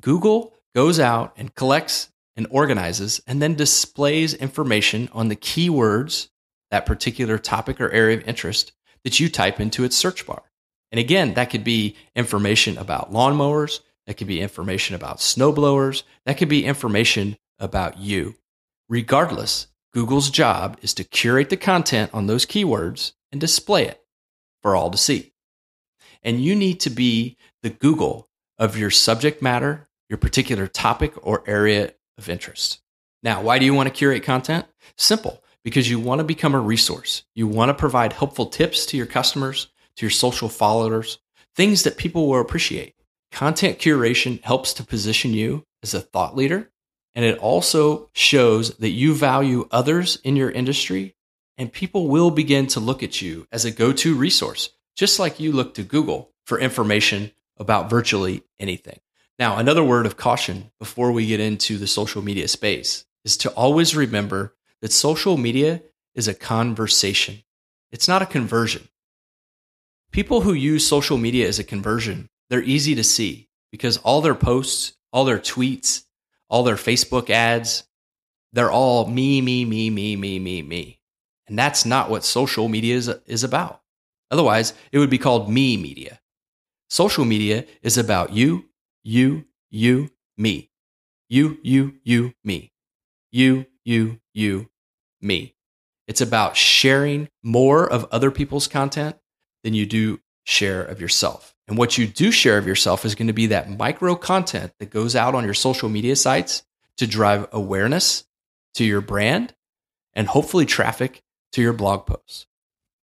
Google 0.00 0.54
goes 0.74 1.00
out 1.00 1.32
and 1.36 1.54
collects 1.54 2.10
and 2.36 2.46
organizes 2.50 3.20
and 3.26 3.42
then 3.42 3.54
displays 3.54 4.34
information 4.34 5.08
on 5.12 5.28
the 5.28 5.36
keywords, 5.36 6.28
that 6.70 6.86
particular 6.86 7.38
topic 7.38 7.80
or 7.80 7.90
area 7.90 8.16
of 8.16 8.28
interest 8.28 8.72
that 9.04 9.18
you 9.20 9.28
type 9.28 9.60
into 9.60 9.84
its 9.84 9.96
search 9.96 10.26
bar. 10.26 10.42
And 10.92 10.98
again, 10.98 11.34
that 11.34 11.50
could 11.50 11.64
be 11.64 11.96
information 12.16 12.76
about 12.78 13.12
lawnmowers, 13.12 13.80
that 14.06 14.14
could 14.14 14.26
be 14.26 14.40
information 14.40 14.96
about 14.96 15.18
snowblowers, 15.18 16.02
that 16.26 16.36
could 16.36 16.48
be 16.48 16.64
information 16.64 17.36
about 17.58 17.98
you. 17.98 18.34
Regardless, 18.88 19.68
Google's 19.92 20.30
job 20.30 20.78
is 20.82 20.94
to 20.94 21.04
curate 21.04 21.50
the 21.50 21.56
content 21.56 22.10
on 22.12 22.26
those 22.26 22.46
keywords 22.46 23.12
and 23.30 23.40
display 23.40 23.86
it 23.86 24.02
for 24.62 24.74
all 24.74 24.90
to 24.90 24.98
see. 24.98 25.32
And 26.22 26.40
you 26.40 26.54
need 26.54 26.80
to 26.80 26.90
be 26.90 27.36
the 27.62 27.70
Google 27.70 28.28
of 28.58 28.76
your 28.76 28.90
subject 28.90 29.40
matter, 29.40 29.88
your 30.08 30.18
particular 30.18 30.66
topic 30.66 31.14
or 31.22 31.42
area 31.46 31.94
of 32.18 32.28
interest. 32.28 32.80
Now, 33.22 33.42
why 33.42 33.58
do 33.58 33.64
you 33.64 33.74
want 33.74 33.88
to 33.88 33.94
curate 33.94 34.22
content? 34.22 34.66
Simple, 34.96 35.42
because 35.64 35.90
you 35.90 35.98
want 35.98 36.20
to 36.20 36.24
become 36.24 36.54
a 36.54 36.60
resource. 36.60 37.24
You 37.34 37.46
want 37.46 37.68
to 37.68 37.74
provide 37.74 38.12
helpful 38.12 38.46
tips 38.46 38.86
to 38.86 38.96
your 38.96 39.06
customers, 39.06 39.68
to 39.96 40.06
your 40.06 40.10
social 40.10 40.48
followers, 40.48 41.18
things 41.54 41.82
that 41.82 41.96
people 41.96 42.28
will 42.28 42.40
appreciate. 42.40 42.94
Content 43.32 43.78
curation 43.78 44.42
helps 44.42 44.72
to 44.74 44.84
position 44.84 45.32
you 45.32 45.64
as 45.82 45.94
a 45.94 46.00
thought 46.00 46.36
leader, 46.36 46.70
and 47.14 47.24
it 47.24 47.38
also 47.38 48.08
shows 48.12 48.76
that 48.76 48.90
you 48.90 49.14
value 49.14 49.68
others 49.70 50.18
in 50.24 50.36
your 50.36 50.50
industry, 50.50 51.14
and 51.58 51.72
people 51.72 52.08
will 52.08 52.30
begin 52.30 52.66
to 52.68 52.80
look 52.80 53.02
at 53.02 53.20
you 53.20 53.46
as 53.52 53.64
a 53.64 53.70
go 53.70 53.92
to 53.92 54.14
resource, 54.14 54.70
just 54.96 55.18
like 55.18 55.40
you 55.40 55.52
look 55.52 55.74
to 55.74 55.82
Google 55.82 56.32
for 56.44 56.58
information 56.58 57.30
about 57.56 57.90
virtually 57.90 58.42
anything. 58.58 58.98
Now, 59.38 59.56
another 59.56 59.84
word 59.84 60.06
of 60.06 60.16
caution 60.16 60.70
before 60.78 61.12
we 61.12 61.26
get 61.26 61.40
into 61.40 61.78
the 61.78 61.86
social 61.86 62.22
media 62.22 62.48
space 62.48 63.04
is 63.24 63.36
to 63.38 63.50
always 63.50 63.96
remember 63.96 64.54
that 64.82 64.92
social 64.92 65.36
media 65.36 65.82
is 66.14 66.28
a 66.28 66.34
conversation. 66.34 67.42
It's 67.90 68.08
not 68.08 68.22
a 68.22 68.26
conversion. 68.26 68.88
People 70.12 70.40
who 70.40 70.52
use 70.52 70.86
social 70.86 71.18
media 71.18 71.46
as 71.46 71.58
a 71.58 71.64
conversion, 71.64 72.28
they're 72.48 72.62
easy 72.62 72.94
to 72.94 73.04
see 73.04 73.48
because 73.70 73.96
all 73.98 74.20
their 74.20 74.34
posts, 74.34 74.94
all 75.12 75.24
their 75.24 75.38
tweets, 75.38 76.04
all 76.48 76.64
their 76.64 76.76
Facebook 76.76 77.30
ads, 77.30 77.84
they're 78.52 78.70
all 78.70 79.06
me, 79.06 79.40
me, 79.40 79.64
me, 79.64 79.90
me, 79.90 80.16
me, 80.16 80.38
me, 80.38 80.62
me. 80.62 81.00
And 81.46 81.58
that's 81.58 81.84
not 81.84 82.10
what 82.10 82.24
social 82.24 82.68
media 82.68 82.96
is, 82.96 83.08
is 83.26 83.44
about. 83.44 83.82
Otherwise, 84.30 84.72
it 84.92 84.98
would 84.98 85.10
be 85.10 85.18
called 85.18 85.50
me 85.50 85.76
media. 85.76 86.20
Social 86.88 87.24
media 87.24 87.64
is 87.82 87.98
about 87.98 88.32
you, 88.32 88.66
you, 89.04 89.44
you, 89.70 90.10
me. 90.36 90.70
You, 91.28 91.58
you, 91.62 91.94
you, 92.02 92.34
me. 92.42 92.72
You, 93.30 93.66
you, 93.84 94.19
you, 94.32 94.68
me. 95.20 95.54
It's 96.06 96.20
about 96.20 96.56
sharing 96.56 97.28
more 97.42 97.90
of 97.90 98.08
other 98.10 98.30
people's 98.30 98.66
content 98.66 99.16
than 99.62 99.74
you 99.74 99.86
do 99.86 100.20
share 100.44 100.82
of 100.82 101.00
yourself. 101.00 101.54
And 101.68 101.78
what 101.78 101.96
you 101.96 102.06
do 102.06 102.32
share 102.32 102.58
of 102.58 102.66
yourself 102.66 103.04
is 103.04 103.14
going 103.14 103.28
to 103.28 103.32
be 103.32 103.46
that 103.46 103.70
micro 103.70 104.16
content 104.16 104.72
that 104.80 104.90
goes 104.90 105.14
out 105.14 105.36
on 105.36 105.44
your 105.44 105.54
social 105.54 105.88
media 105.88 106.16
sites 106.16 106.64
to 106.96 107.06
drive 107.06 107.46
awareness 107.52 108.24
to 108.74 108.84
your 108.84 109.00
brand 109.00 109.54
and 110.12 110.26
hopefully 110.26 110.66
traffic 110.66 111.22
to 111.52 111.62
your 111.62 111.72
blog 111.72 112.06
posts. 112.06 112.46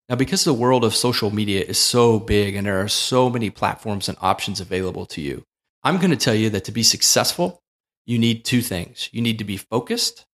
Now, 0.09 0.15
because 0.15 0.43
the 0.43 0.53
world 0.53 0.83
of 0.83 0.95
social 0.95 1.31
media 1.31 1.63
is 1.63 1.77
so 1.77 2.19
big 2.19 2.55
and 2.55 2.67
there 2.67 2.81
are 2.81 2.89
so 2.89 3.29
many 3.29 3.49
platforms 3.49 4.09
and 4.09 4.17
options 4.21 4.59
available 4.59 5.05
to 5.07 5.21
you, 5.21 5.45
I'm 5.83 5.97
going 5.97 6.11
to 6.11 6.17
tell 6.17 6.35
you 6.35 6.49
that 6.49 6.65
to 6.65 6.71
be 6.73 6.83
successful, 6.83 7.63
you 8.05 8.19
need 8.19 8.45
two 8.45 8.61
things. 8.61 9.09
You 9.13 9.21
need 9.21 9.39
to 9.39 9.45
be 9.45 9.57
focused 9.57 10.26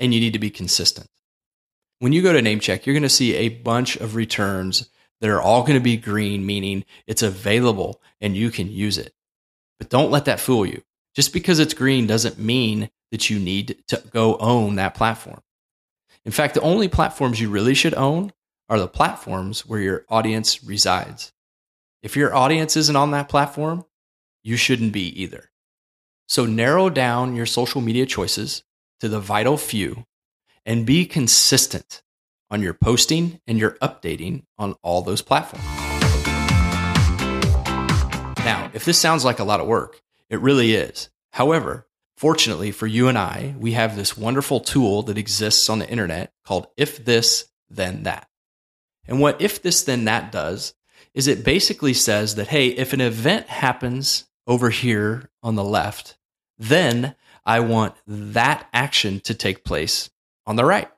and 0.00 0.12
you 0.12 0.18
need 0.18 0.32
to 0.32 0.38
be 0.38 0.50
consistent. 0.50 1.06
When 2.00 2.12
you 2.12 2.22
go 2.22 2.32
to 2.32 2.40
Namecheck, 2.40 2.86
you're 2.86 2.94
going 2.94 3.02
to 3.02 3.08
see 3.08 3.34
a 3.34 3.50
bunch 3.50 3.96
of 3.96 4.16
returns 4.16 4.88
that 5.20 5.30
are 5.30 5.40
all 5.40 5.60
going 5.60 5.78
to 5.78 5.84
be 5.84 5.98
green, 5.98 6.46
meaning 6.46 6.84
it's 7.06 7.22
available 7.22 8.00
and 8.20 8.34
you 8.34 8.50
can 8.50 8.72
use 8.72 8.96
it. 8.96 9.12
But 9.78 9.90
don't 9.90 10.10
let 10.10 10.24
that 10.24 10.40
fool 10.40 10.64
you. 10.64 10.82
Just 11.14 11.32
because 11.32 11.58
it's 11.58 11.74
green 11.74 12.06
doesn't 12.06 12.38
mean 12.38 12.88
that 13.10 13.28
you 13.28 13.38
need 13.38 13.82
to 13.88 14.02
go 14.10 14.36
own 14.38 14.76
that 14.76 14.94
platform. 14.94 15.42
In 16.24 16.32
fact, 16.32 16.54
the 16.54 16.60
only 16.62 16.88
platforms 16.88 17.40
you 17.40 17.50
really 17.50 17.74
should 17.74 17.94
own 17.94 18.32
are 18.68 18.78
the 18.78 18.88
platforms 18.88 19.66
where 19.66 19.80
your 19.80 20.04
audience 20.08 20.64
resides. 20.64 21.32
If 22.02 22.16
your 22.16 22.34
audience 22.34 22.76
isn't 22.76 22.96
on 22.96 23.10
that 23.10 23.28
platform, 23.28 23.84
you 24.42 24.56
shouldn't 24.56 24.92
be 24.92 25.22
either. 25.22 25.50
So 26.28 26.46
narrow 26.46 26.88
down 26.88 27.34
your 27.34 27.46
social 27.46 27.80
media 27.80 28.06
choices 28.06 28.62
to 29.00 29.08
the 29.08 29.20
vital 29.20 29.56
few 29.56 30.04
and 30.64 30.86
be 30.86 31.04
consistent 31.06 32.02
on 32.50 32.62
your 32.62 32.74
posting 32.74 33.40
and 33.46 33.58
your 33.58 33.72
updating 33.82 34.44
on 34.58 34.74
all 34.82 35.02
those 35.02 35.22
platforms. 35.22 35.64
Now, 38.44 38.70
if 38.72 38.84
this 38.84 38.98
sounds 38.98 39.24
like 39.24 39.38
a 39.38 39.44
lot 39.44 39.60
of 39.60 39.66
work, 39.66 40.00
it 40.28 40.40
really 40.40 40.72
is. 40.74 41.10
However, 41.32 41.86
fortunately 42.16 42.70
for 42.70 42.86
you 42.86 43.08
and 43.08 43.18
I, 43.18 43.54
we 43.58 43.72
have 43.72 43.96
this 43.96 44.16
wonderful 44.16 44.60
tool 44.60 45.02
that 45.04 45.18
exists 45.18 45.68
on 45.68 45.78
the 45.78 45.88
internet 45.88 46.32
called 46.44 46.66
If 46.76 47.04
This, 47.04 47.46
Then 47.68 48.04
That. 48.04 48.28
And 49.06 49.20
what 49.20 49.40
If 49.40 49.62
This, 49.62 49.82
Then 49.82 50.04
That 50.04 50.32
does 50.32 50.74
is 51.14 51.26
it 51.26 51.44
basically 51.44 51.94
says 51.94 52.36
that, 52.36 52.48
hey, 52.48 52.68
if 52.68 52.92
an 52.92 53.00
event 53.00 53.48
happens 53.48 54.26
over 54.46 54.70
here 54.70 55.28
on 55.42 55.56
the 55.56 55.64
left, 55.64 56.16
then 56.58 57.16
I 57.50 57.58
want 57.58 57.96
that 58.06 58.68
action 58.72 59.18
to 59.24 59.34
take 59.34 59.64
place 59.64 60.08
on 60.46 60.54
the 60.54 60.64
right. 60.64 60.88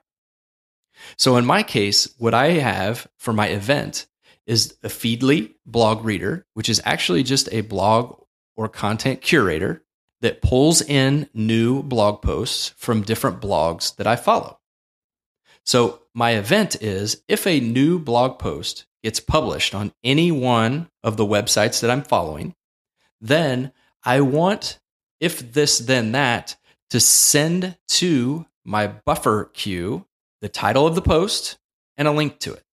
So 1.17 1.39
in 1.39 1.47
my 1.47 1.63
case, 1.63 2.15
what 2.19 2.35
I 2.35 2.51
have 2.51 3.07
for 3.17 3.33
my 3.33 3.47
event 3.49 4.07
is 4.47 4.77
a 4.83 4.89
Feedly 4.89 5.55
blog 5.65 6.05
reader, 6.05 6.45
which 6.53 6.69
is 6.69 6.83
actually 6.85 7.23
just 7.23 7.49
a 7.53 7.63
blog 7.63 8.23
or 8.55 8.69
content 8.69 9.23
curator 9.23 9.83
that 10.21 10.43
pulls 10.43 10.83
in 10.83 11.27
new 11.33 11.83
blog 11.83 12.21
posts 12.21 12.75
from 12.77 13.01
different 13.01 13.41
blogs 13.41 13.97
that 13.97 14.07
I 14.07 14.17
follow. 14.17 14.59
So 15.65 16.03
my 16.13 16.33
event 16.33 16.77
is 16.83 17.23
if 17.29 17.47
a 17.47 17.61
new 17.61 17.99
blog 17.99 18.39
post 18.39 18.85
gets 19.03 19.21
published 19.21 19.75
on 19.75 19.95
any 20.05 20.31
one 20.31 20.91
of 21.03 21.17
the 21.17 21.25
websites 21.25 21.81
that 21.81 21.91
I'm 21.91 22.03
following, 22.03 22.55
then 23.23 23.73
I 24.05 24.21
want 24.21 24.81
if 25.23 25.53
this 25.53 25.79
then 25.79 26.13
that 26.13 26.57
to 26.91 27.01
send 27.01 27.79
to 27.89 28.45
my 28.65 28.87
buffer 28.87 29.51
queue 29.55 30.05
the 30.43 30.49
title 30.49 30.87
of 30.87 30.97
the 30.97 31.01
post, 31.01 31.57
and 31.97 32.09
a 32.09 32.13
link 32.13 32.39
to 32.41 32.53
it. 32.53 32.65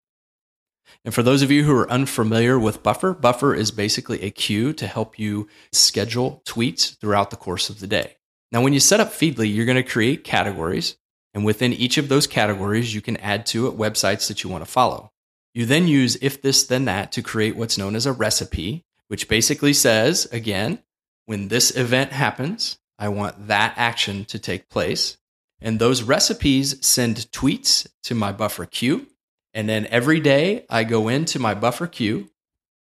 And 1.06 1.13
for 1.13 1.22
those 1.22 1.44
of 1.44 1.51
you 1.51 1.63
who 1.63 1.75
are 1.77 1.89
unfamiliar 1.89 2.60
with 2.60 2.82
Buffer, 2.82 3.13
Buffer 3.13 3.54
is 3.54 3.69
basically 3.69 4.23
a 4.23 4.32
queue 4.32 4.73
to 4.73 4.88
help 4.88 5.19
you 5.19 5.47
schedule 5.71 6.41
tweets 6.45 6.97
throughout 7.00 7.30
the 7.30 7.38
course 7.38 7.69
of 7.69 7.80
the 7.80 7.88
day. 7.88 8.17
Now, 8.52 8.63
when 8.63 8.73
you 8.73 8.80
set 8.80 9.00
up 9.00 9.10
Feedly, 9.10 9.54
you're 9.54 9.67
going 9.67 9.76
to 9.76 9.84
create 9.84 10.23
categories, 10.23 10.97
and 11.36 11.45
within 11.45 11.73
each 11.73 12.00
of 12.00 12.10
those 12.10 12.26
categories, 12.26 12.95
you 12.95 13.02
can 13.02 13.17
add 13.17 13.45
to 13.47 13.67
it 13.67 13.78
websites 13.78 14.28
that 14.28 14.43
you 14.43 14.50
want 14.50 14.65
to 14.65 14.71
follow. 14.71 15.12
You 15.54 15.67
then 15.67 15.88
use 15.88 16.17
if 16.21 16.41
this, 16.41 16.65
then 16.65 16.86
that 16.86 17.12
to 17.12 17.21
create 17.21 17.56
what's 17.56 17.78
known 17.78 17.95
as 17.95 18.08
a 18.08 18.12
recipe, 18.12 18.84
which 19.08 19.30
basically 19.30 19.73
says, 19.73 20.28
again, 20.32 20.80
when 21.30 21.50
this 21.50 21.78
event 21.78 22.12
happens, 22.12 22.80
I 22.98 23.10
want 23.10 23.50
that 23.50 23.76
action 23.78 24.26
to 24.26 24.39
take 24.39 24.68
place. 24.68 25.20
And 25.62 25.78
those 25.78 26.02
recipes 26.02 26.84
send 26.84 27.18
tweets 27.32 27.86
to 28.06 28.15
my 28.15 28.32
buffer 28.32 28.65
queue. 28.65 29.06
And 29.54 29.70
then 29.70 29.86
every 29.92 30.20
day 30.22 30.65
I 30.72 30.84
go 30.86 31.08
into 31.08 31.38
my 31.38 31.54
buffer 31.54 31.86
queue 31.86 32.32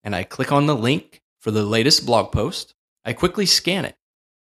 and 0.04 0.15
I 0.15 0.24
click 0.24 0.52
on 0.52 0.65
the 0.65 0.76
link 0.76 1.22
for 1.41 1.52
the 1.52 1.62
latest 1.62 2.08
blog 2.08 2.32
post. 2.32 2.74
I 3.06 3.13
quickly 3.13 3.46
scan 3.46 3.86
it 3.86 3.98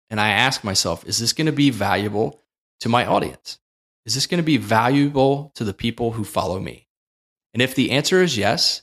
and 0.10 0.20
I 0.20 0.32
ask 0.32 0.66
myself, 0.66 1.06
is 1.08 1.20
this 1.20 1.32
going 1.32 1.46
to 1.46 1.54
be 1.54 1.70
valuable 1.70 2.42
to 2.82 2.90
my 2.90 3.06
audience? 3.06 3.58
Is 4.06 4.16
this 4.16 4.28
going 4.28 4.40
to 4.40 4.44
be 4.44 4.58
valuable 4.58 5.54
to 5.56 5.64
the 5.64 5.74
people 5.74 6.12
who 6.12 6.26
follow 6.26 6.60
me? 6.60 6.90
And 7.54 7.62
if 7.62 7.74
the 7.74 7.92
answer 7.92 8.22
is 8.22 8.38
yes, 8.38 8.82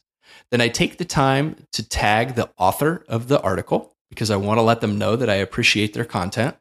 then 0.50 0.62
I 0.62 0.68
take 0.68 0.96
the 0.96 1.04
time 1.04 1.66
to 1.72 1.86
tag 1.86 2.36
the 2.36 2.48
author 2.56 3.04
of 3.06 3.28
the 3.28 3.42
article 3.42 3.93
because 4.10 4.30
I 4.30 4.36
want 4.36 4.58
to 4.58 4.62
let 4.62 4.80
them 4.80 4.98
know 4.98 5.16
that 5.16 5.30
I 5.30 5.34
appreciate 5.34 5.94
their 5.94 6.04
content. 6.04 6.56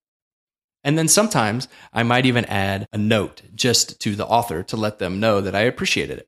And 0.83 0.97
then 0.97 1.07
sometimes 1.07 1.67
I 1.93 2.03
might 2.03 2.25
even 2.25 2.45
add 2.45 2.87
a 2.91 2.97
note 2.97 3.41
just 3.55 4.01
to 4.01 4.15
the 4.15 4.25
author 4.25 4.63
to 4.63 4.77
let 4.77 4.99
them 4.99 5.19
know 5.19 5.39
that 5.41 5.55
I 5.55 5.61
appreciated 5.61 6.19
it. 6.19 6.27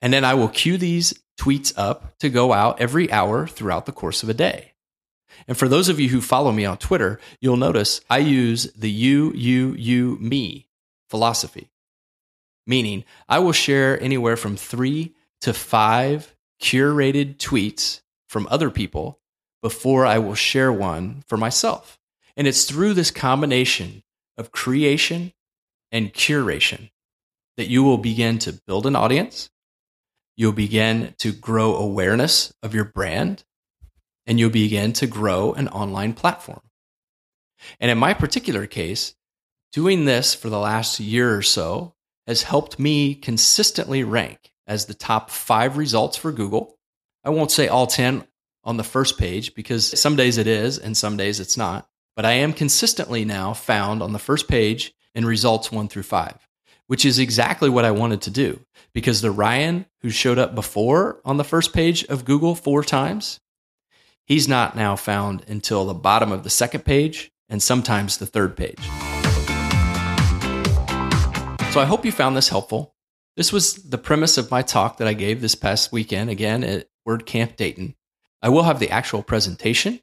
And 0.00 0.12
then 0.12 0.24
I 0.24 0.34
will 0.34 0.48
queue 0.48 0.78
these 0.78 1.14
tweets 1.38 1.72
up 1.76 2.16
to 2.18 2.28
go 2.28 2.52
out 2.52 2.80
every 2.80 3.10
hour 3.10 3.46
throughout 3.46 3.86
the 3.86 3.92
course 3.92 4.22
of 4.22 4.28
a 4.28 4.34
day. 4.34 4.74
And 5.48 5.56
for 5.56 5.68
those 5.68 5.88
of 5.88 6.00
you 6.00 6.08
who 6.08 6.20
follow 6.20 6.52
me 6.52 6.64
on 6.64 6.78
Twitter, 6.78 7.20
you'll 7.40 7.56
notice 7.56 8.00
I 8.08 8.18
use 8.18 8.72
the 8.72 8.90
you, 8.90 9.32
you, 9.34 9.74
you, 9.74 10.16
me 10.20 10.68
philosophy, 11.10 11.70
meaning 12.66 13.04
I 13.28 13.38
will 13.40 13.52
share 13.52 14.00
anywhere 14.00 14.36
from 14.36 14.56
three 14.56 15.14
to 15.42 15.52
five 15.52 16.34
curated 16.60 17.36
tweets 17.36 18.00
from 18.28 18.48
other 18.50 18.70
people 18.70 19.20
before 19.62 20.06
I 20.06 20.18
will 20.18 20.34
share 20.34 20.72
one 20.72 21.22
for 21.26 21.36
myself. 21.36 21.98
And 22.36 22.46
it's 22.46 22.64
through 22.64 22.94
this 22.94 23.10
combination 23.10 24.02
of 24.36 24.52
creation 24.52 25.32
and 25.90 26.12
curation 26.12 26.90
that 27.56 27.68
you 27.68 27.82
will 27.82 27.98
begin 27.98 28.38
to 28.40 28.60
build 28.66 28.86
an 28.86 28.96
audience. 28.96 29.50
You'll 30.36 30.52
begin 30.52 31.14
to 31.18 31.32
grow 31.32 31.76
awareness 31.76 32.52
of 32.62 32.74
your 32.74 32.84
brand 32.84 33.44
and 34.26 34.38
you'll 34.38 34.50
begin 34.50 34.92
to 34.94 35.06
grow 35.06 35.52
an 35.52 35.68
online 35.68 36.12
platform. 36.12 36.60
And 37.80 37.90
in 37.90 37.98
my 37.98 38.12
particular 38.12 38.66
case, 38.66 39.14
doing 39.72 40.04
this 40.04 40.34
for 40.34 40.50
the 40.50 40.58
last 40.58 41.00
year 41.00 41.34
or 41.34 41.42
so 41.42 41.94
has 42.26 42.42
helped 42.42 42.78
me 42.78 43.14
consistently 43.14 44.04
rank 44.04 44.52
as 44.66 44.86
the 44.86 44.94
top 44.94 45.30
five 45.30 45.76
results 45.76 46.16
for 46.16 46.32
Google. 46.32 46.76
I 47.24 47.30
won't 47.30 47.50
say 47.50 47.68
all 47.68 47.86
10 47.86 48.26
on 48.66 48.76
the 48.76 48.84
first 48.84 49.16
page 49.16 49.54
because 49.54 49.98
some 49.98 50.16
days 50.16 50.36
it 50.36 50.46
is 50.46 50.78
and 50.78 50.94
some 50.94 51.16
days 51.16 51.40
it's 51.40 51.56
not 51.56 51.88
but 52.16 52.24
I 52.24 52.32
am 52.32 52.54
consistently 52.54 53.26
now 53.26 53.52
found 53.52 54.02
on 54.02 54.14
the 54.14 54.18
first 54.18 54.48
page 54.48 54.94
in 55.14 55.26
results 55.26 55.70
one 55.70 55.86
through 55.86 56.04
five, 56.04 56.48
which 56.86 57.04
is 57.04 57.18
exactly 57.18 57.68
what 57.68 57.84
I 57.84 57.90
wanted 57.90 58.22
to 58.22 58.30
do 58.30 58.64
because 58.94 59.20
the 59.20 59.30
Ryan 59.30 59.84
who 60.00 60.08
showed 60.08 60.38
up 60.38 60.54
before 60.54 61.20
on 61.26 61.36
the 61.36 61.44
first 61.44 61.74
page 61.74 62.04
of 62.04 62.24
Google 62.24 62.54
four 62.54 62.82
times, 62.82 63.38
he's 64.24 64.48
not 64.48 64.74
now 64.74 64.96
found 64.96 65.44
until 65.46 65.84
the 65.84 65.94
bottom 65.94 66.32
of 66.32 66.42
the 66.42 66.50
second 66.50 66.86
page 66.86 67.30
and 67.50 67.62
sometimes 67.62 68.16
the 68.16 68.26
third 68.26 68.56
page. 68.56 68.82
So 71.72 71.82
I 71.82 71.84
hope 71.84 72.06
you 72.06 72.12
found 72.12 72.34
this 72.34 72.48
helpful. 72.48 72.94
This 73.36 73.52
was 73.52 73.74
the 73.74 73.98
premise 73.98 74.38
of 74.38 74.50
my 74.50 74.62
talk 74.62 74.96
that 74.96 75.06
I 75.06 75.12
gave 75.12 75.42
this 75.42 75.54
past 75.54 75.92
weekend, 75.92 76.30
again 76.30 76.64
at 76.64 76.88
WordCamp 77.06 77.56
Dayton. 77.56 77.94
I 78.46 78.48
will 78.48 78.62
have 78.62 78.78
the 78.78 78.90
actual 78.90 79.24
presentation 79.24 79.98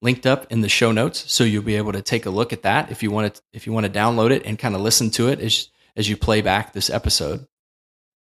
linked 0.00 0.24
up 0.24 0.50
in 0.50 0.62
the 0.62 0.70
show 0.70 0.90
notes, 0.90 1.30
so 1.30 1.44
you'll 1.44 1.62
be 1.62 1.76
able 1.76 1.92
to 1.92 2.00
take 2.00 2.24
a 2.24 2.30
look 2.30 2.54
at 2.54 2.62
that 2.62 2.90
if 2.90 3.02
you 3.02 3.10
want 3.10 3.34
to 3.34 3.42
if 3.52 3.66
you 3.66 3.74
want 3.74 3.84
to 3.84 3.92
download 3.92 4.30
it 4.30 4.46
and 4.46 4.58
kind 4.58 4.74
of 4.74 4.80
listen 4.80 5.10
to 5.10 5.28
it 5.28 5.38
as 5.38 5.68
as 5.94 6.08
you 6.08 6.16
play 6.16 6.40
back 6.40 6.72
this 6.72 6.88
episode. 6.88 7.46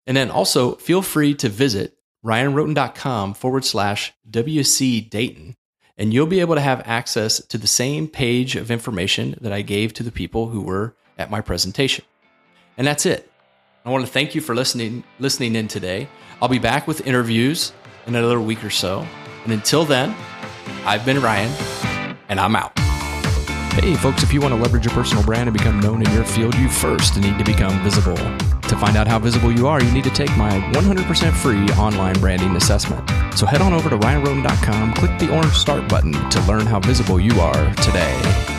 And 0.05 0.17
then 0.17 0.33
also 0.33 0.75
feel 0.75 1.01
free 1.01 1.35
to 1.35 1.49
visit 1.49 1.97
ryanrotman.com 2.27 3.35
forward 3.35 3.65
slash 3.65 4.13
WC 4.29 5.09
Dayton, 5.09 5.55
and 5.97 6.13
you'll 6.13 6.27
be 6.27 6.41
able 6.41 6.57
to 6.57 6.61
have 6.61 6.83
access 6.85 7.39
to 7.47 7.57
the 7.57 7.69
same 7.69 8.09
page 8.09 8.57
of 8.57 8.69
information 8.69 9.39
that 9.43 9.53
I 9.53 9.63
gave 9.63 9.95
to 9.95 10.03
the 10.03 10.11
people 10.11 10.49
who 10.49 10.63
were 10.63 10.97
at 11.17 11.31
my 11.31 11.41
presentation. 11.41 12.05
And 12.77 12.85
that's 12.85 13.07
it. 13.07 13.31
I 13.85 13.91
want 13.91 14.05
to 14.05 14.11
thank 14.11 14.35
you 14.35 14.41
for 14.41 14.57
listening 14.57 15.05
listening 15.21 15.55
in 15.55 15.69
today. 15.69 16.09
I'll 16.41 16.49
be 16.49 16.59
back 16.59 16.89
with 16.89 17.07
interviews 17.07 17.73
in 18.09 18.17
another 18.17 18.41
week 18.41 18.65
or 18.65 18.71
so. 18.71 19.07
And 19.45 19.53
until 19.53 19.85
then, 19.85 20.15
I've 20.85 21.05
been 21.05 21.21
Ryan, 21.21 21.53
and 22.29 22.39
I'm 22.39 22.57
out. 22.57 22.79
Hey, 23.75 23.95
folks, 23.95 24.23
if 24.23 24.33
you 24.33 24.41
want 24.41 24.53
to 24.55 24.61
leverage 24.61 24.85
your 24.85 24.95
personal 24.95 25.25
brand 25.25 25.49
and 25.49 25.57
become 25.57 25.81
known 25.81 26.05
in 26.05 26.13
your 26.13 26.25
field, 26.25 26.55
you 26.57 26.69
first 26.69 27.19
need 27.19 27.39
to 27.39 27.45
become 27.45 27.83
visible. 27.83 28.17
To 28.17 28.77
find 28.77 28.97
out 28.97 29.09
how 29.09 29.19
visible 29.19 29.51
you 29.51 29.67
are, 29.67 29.83
you 29.83 29.91
need 29.93 30.05
to 30.05 30.11
take 30.11 30.35
my 30.37 30.51
100% 30.73 31.33
free 31.33 31.67
online 31.81 32.19
branding 32.21 32.55
assessment. 32.57 33.09
So 33.35 33.47
head 33.47 33.63
on 33.63 33.73
over 33.73 33.89
to 33.89 33.97
ryanrotman.com, 33.97 34.95
click 34.95 35.19
the 35.19 35.35
orange 35.35 35.55
start 35.55 35.89
button 35.89 36.13
to 36.13 36.41
learn 36.43 36.67
how 36.67 36.81
visible 36.81 37.19
you 37.19 37.41
are 37.41 37.75
today. 37.77 38.52